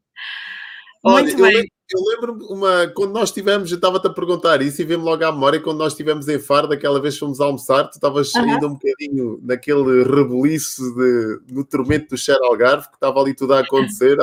[1.04, 1.79] Olha, Muito bem.
[1.92, 5.32] Eu lembro-me uma, quando nós estivemos, eu estava-te a perguntar isso e vem-me logo à
[5.32, 8.42] memória quando nós estivemos em Faro, daquela vez fomos almoçar, tu estavas uhum.
[8.44, 13.56] ainda um bocadinho naquele rebuliço de, no tormento do Cher Algarve, que estava ali tudo
[13.56, 14.18] a acontecer.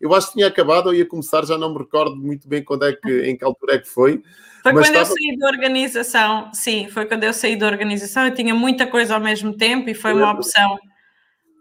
[0.00, 2.84] eu acho que tinha acabado ou ia começar, já não me recordo muito bem quando
[2.84, 4.20] é que, em que altura é que foi.
[4.62, 4.98] Foi quando estava...
[4.98, 9.14] eu saí da organização, sim, foi quando eu saí da organização, eu tinha muita coisa
[9.14, 10.76] ao mesmo tempo e foi uma opção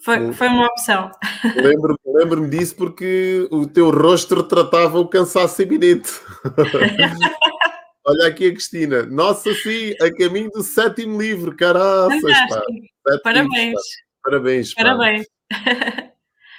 [0.04, 1.12] foi, foi uma opção.
[1.56, 6.12] Lembro-me lembro disso porque o teu rosto retratava o cansaço iminente.
[8.06, 9.04] Olha aqui a Cristina.
[9.04, 11.56] Nossa, sim, a caminho do sétimo livro.
[11.56, 12.62] Caraças, pá.
[13.24, 13.74] Parabéns.
[13.74, 13.82] Pá.
[14.24, 14.74] Parabéns.
[14.74, 14.84] Pá.
[14.84, 15.28] Parabéns.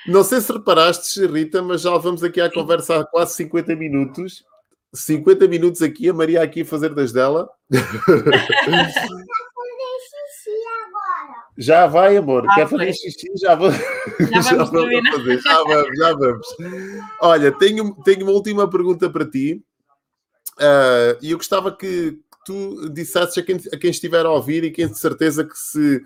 [0.07, 4.45] Não sei se reparaste, Rita, mas já vamos aqui a conversar quase 50 minutos.
[4.95, 7.49] 50 minutos aqui, a Maria aqui a fazer das dela.
[11.61, 12.47] Já vai, amor.
[12.49, 13.31] Ah, Quer fazer xixi?
[13.39, 13.71] Já, vou...
[13.71, 14.71] já, já vamos,
[15.11, 15.41] fazer.
[15.43, 16.47] Já vamos, já vamos.
[17.21, 19.63] Olha, tenho, tenho uma última pergunta para ti.
[20.59, 24.71] Uh, e eu gostava que tu dissesses a quem, a quem estiver a ouvir e
[24.71, 26.03] quem de certeza que se,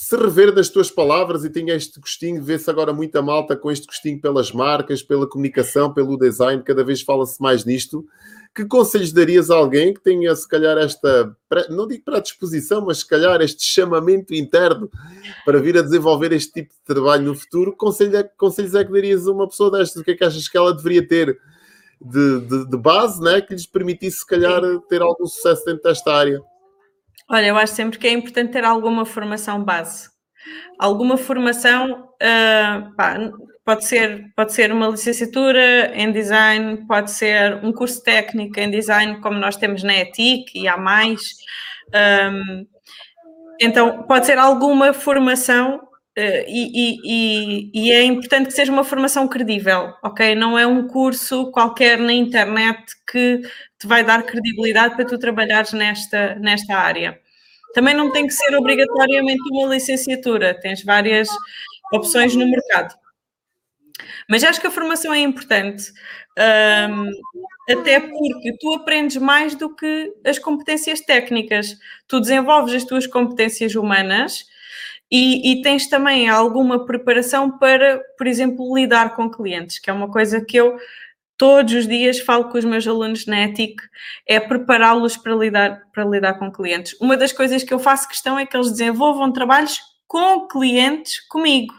[0.00, 3.84] se rever das tuas palavras e tenho este gostinho, vê-se agora muita malta com este
[3.84, 8.06] gostinho pelas marcas, pela comunicação, pelo design, cada vez fala-se mais nisto.
[8.54, 11.36] Que conselhos darias a alguém que tenha, se calhar, esta,
[11.68, 14.88] não digo para a disposição, mas se calhar este chamamento interno
[15.44, 17.74] para vir a desenvolver este tipo de trabalho no futuro?
[17.74, 20.00] Conselho é, conselhos é que darias a uma pessoa destas?
[20.00, 21.36] O que é que achas que ela deveria ter
[22.00, 26.14] de, de, de base, né, que lhes permitisse, se calhar, ter algum sucesso dentro desta
[26.14, 26.40] área?
[27.30, 30.08] Olha, eu acho sempre que é importante ter alguma formação base.
[30.78, 33.18] Alguma formação, uh, pá,
[33.64, 39.20] pode, ser, pode ser uma licenciatura em design, pode ser um curso técnico em design,
[39.20, 41.20] como nós temos na ETIC e há mais.
[41.94, 42.66] Um,
[43.60, 45.86] então, pode ser alguma formação
[46.18, 50.34] Uh, e, e, e, é importante que seja uma formação credível, ok?
[50.34, 53.40] Não é um curso qualquer na internet que
[53.78, 57.18] te vai dar credibilidade para tu trabalhares nesta, nesta área.
[57.74, 61.28] Também não tem que ser obrigatoriamente uma licenciatura, tens várias
[61.92, 62.94] opções no mercado.
[64.28, 65.92] Mas acho que a formação é importante,
[66.90, 67.10] um,
[67.70, 71.76] até porque tu aprendes mais do que as competências técnicas.
[72.06, 74.44] Tu desenvolves as tuas competências humanas
[75.10, 80.10] e, e, tens também alguma preparação para, por exemplo, lidar com clientes, que é uma
[80.10, 80.78] coisa que eu
[81.38, 83.80] todos os dias falo com os meus alunos na ETIC,
[84.26, 86.94] é prepará-los para lidar, para lidar com clientes.
[87.00, 91.72] Uma das coisas que eu faço questão é que eles desenvolvam trabalhos com clientes comigo,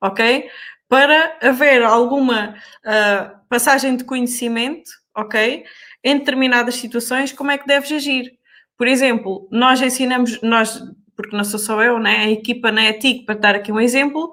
[0.00, 0.48] ok?
[0.88, 5.64] Para haver alguma uh, passagem de conhecimento, ok?
[6.02, 8.32] Em determinadas situações, como é que deves agir.
[8.76, 10.82] Por exemplo, nós ensinamos, nós
[11.14, 12.24] porque não sou só eu, né?
[12.24, 14.32] a equipa na ETIC, para dar aqui um exemplo,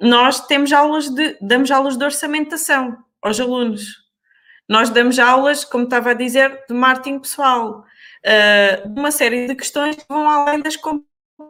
[0.00, 4.02] nós temos aulas de, damos aulas de orçamentação aos alunos.
[4.68, 7.84] Nós damos aulas, como estava a dizer, de marketing pessoal,
[8.24, 10.76] uh, de uma série de questões que vão além das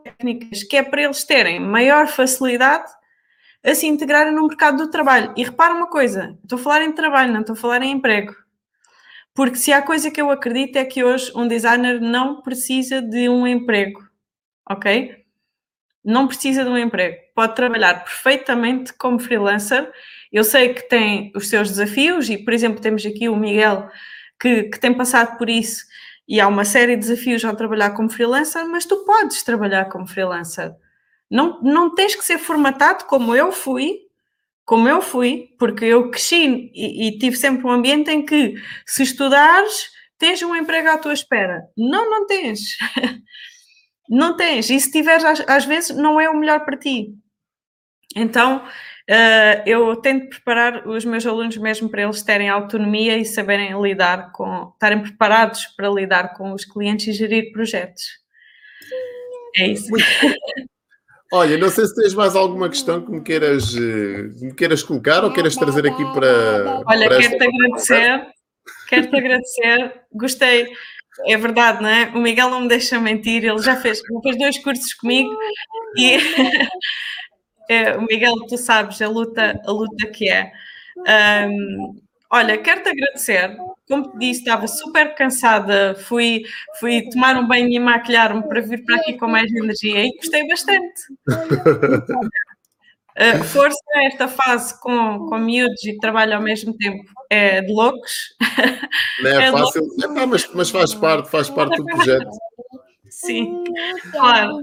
[0.05, 2.91] técnicas, que é para eles terem maior facilidade
[3.65, 5.33] a se integrarem no mercado do trabalho.
[5.37, 8.35] E repara uma coisa, estou a falar em trabalho, não estou a falar em emprego.
[9.35, 13.29] Porque se há coisa que eu acredito é que hoje um designer não precisa de
[13.29, 14.13] um emprego
[14.69, 15.25] ok?
[16.05, 19.91] Não precisa de um emprego, pode trabalhar perfeitamente como freelancer.
[20.33, 23.89] Eu sei que tem os seus desafios, e por exemplo, temos aqui o Miguel
[24.41, 25.85] que, que tem passado por isso,
[26.27, 30.07] e há uma série de desafios ao trabalhar como freelancer, mas tu podes trabalhar como
[30.07, 30.75] freelancer.
[31.31, 33.99] Não, não tens que ser formatado como eu fui,
[34.65, 38.55] como eu fui, porque eu cresci e, e, tive sempre um ambiente em que
[38.87, 41.63] se estudares, tens um emprego à tua espera.
[41.77, 42.77] Não, não tens.
[44.09, 44.69] Não tens.
[44.69, 47.15] E se tiveres, às, às vezes, não é o melhor para ti.
[48.15, 48.63] Então,
[49.11, 54.33] uh, eu tento preparar os meus alunos mesmo para eles terem autonomia e saberem lidar
[54.33, 58.05] com, estarem preparados para lidar com os clientes e gerir projetos.
[59.59, 59.91] É isso.
[61.33, 65.25] Olha, não sei se tens mais alguma questão que me queiras, eh, me queiras colocar
[65.25, 66.83] ou queiras trazer aqui para.
[66.87, 68.27] Olha, quero-te agradecer,
[68.89, 70.69] quero-te agradecer, gostei
[71.27, 72.07] é verdade, não é?
[72.15, 75.31] O Miguel não me deixa mentir, ele já fez, fez dois cursos comigo
[75.97, 76.17] e
[77.69, 80.53] é, o Miguel, tu sabes a luta, a luta que é.
[81.49, 82.01] Um,
[82.31, 83.57] olha, quero-te agradecer.
[83.89, 86.43] Como te disse, estava super cansada, fui,
[86.79, 90.47] fui tomar um banho e maquilhar-me para vir para aqui com mais energia e gostei
[90.47, 91.03] bastante.
[93.19, 98.35] Uh, força esta fase com, com miúdos e trabalho ao mesmo tempo é de loucos.
[99.23, 102.31] Não é, é fácil, é, mas, mas faz parte, faz parte do projeto.
[103.13, 103.63] Sim,
[104.11, 104.59] claro,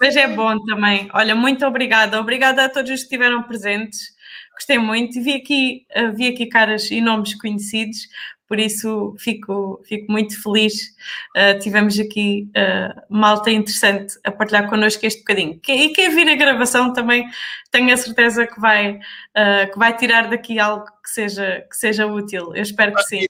[0.00, 1.08] mas é bom também.
[1.12, 4.14] Olha, muito obrigada, obrigada a todos os que estiveram presentes.
[4.54, 8.06] Gostei muito, vi aqui, uh, vi aqui caras e nomes conhecidos
[8.46, 10.94] por isso fico, fico muito feliz.
[11.36, 15.60] Uh, tivemos aqui uh, malta interessante a partilhar connosco este bocadinho.
[15.66, 17.26] E quem vir a gravação também
[17.70, 22.06] tenho a certeza que vai, uh, que vai tirar daqui algo que seja, que seja
[22.06, 22.54] útil.
[22.54, 23.26] Eu espero que sim.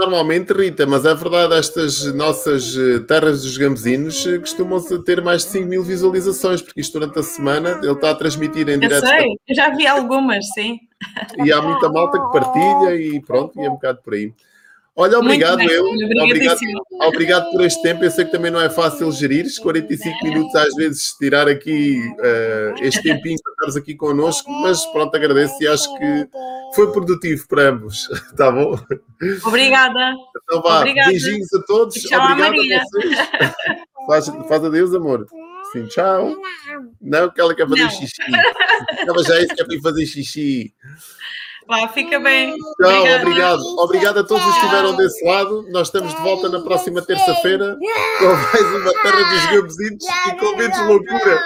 [0.00, 2.74] Normalmente, Rita, mas é verdade, estas nossas
[3.06, 7.78] terras dos gambezinos costumam ter mais de 5 mil visualizações, porque isto durante a semana
[7.82, 9.04] ele está a transmitir em direto.
[9.04, 10.80] Eu sei, eu já vi algumas, sim.
[11.44, 14.32] E há muita malta que partilha e pronto, e é um bocado por aí.
[15.00, 15.86] Olha, obrigado eu.
[15.86, 16.58] Obrigado,
[17.00, 18.04] obrigado por este tempo.
[18.04, 22.84] Eu sei que também não é fácil gerir, 45 minutos às vezes tirar aqui uh,
[22.84, 26.28] este tempinho para estares aqui connosco, mas pronto, agradeço e acho que
[26.74, 28.08] foi produtivo para ambos.
[28.36, 28.78] Tá bom?
[29.44, 30.14] Obrigada.
[30.44, 31.08] Então vá, Obrigada.
[31.08, 31.94] beijinhos a todos.
[31.94, 32.80] Tchau, Obrigado Maria.
[32.80, 33.18] a vocês.
[34.06, 35.26] faz, faz adeus, amor.
[35.72, 36.36] Sim, tchau.
[37.00, 37.90] Não, que ela quer fazer não.
[37.90, 38.22] xixi.
[39.06, 40.74] Ela já é isso que é para fazer xixi.
[41.70, 42.52] Pá, fica bem.
[42.82, 43.62] Tchau, obrigado.
[43.78, 45.64] Obrigado a todos os que estiveram desse lado.
[45.70, 47.78] Nós estamos de volta na próxima terça-feira
[48.18, 51.40] com mais uma Terra dos Gambezitos e com menos loucura.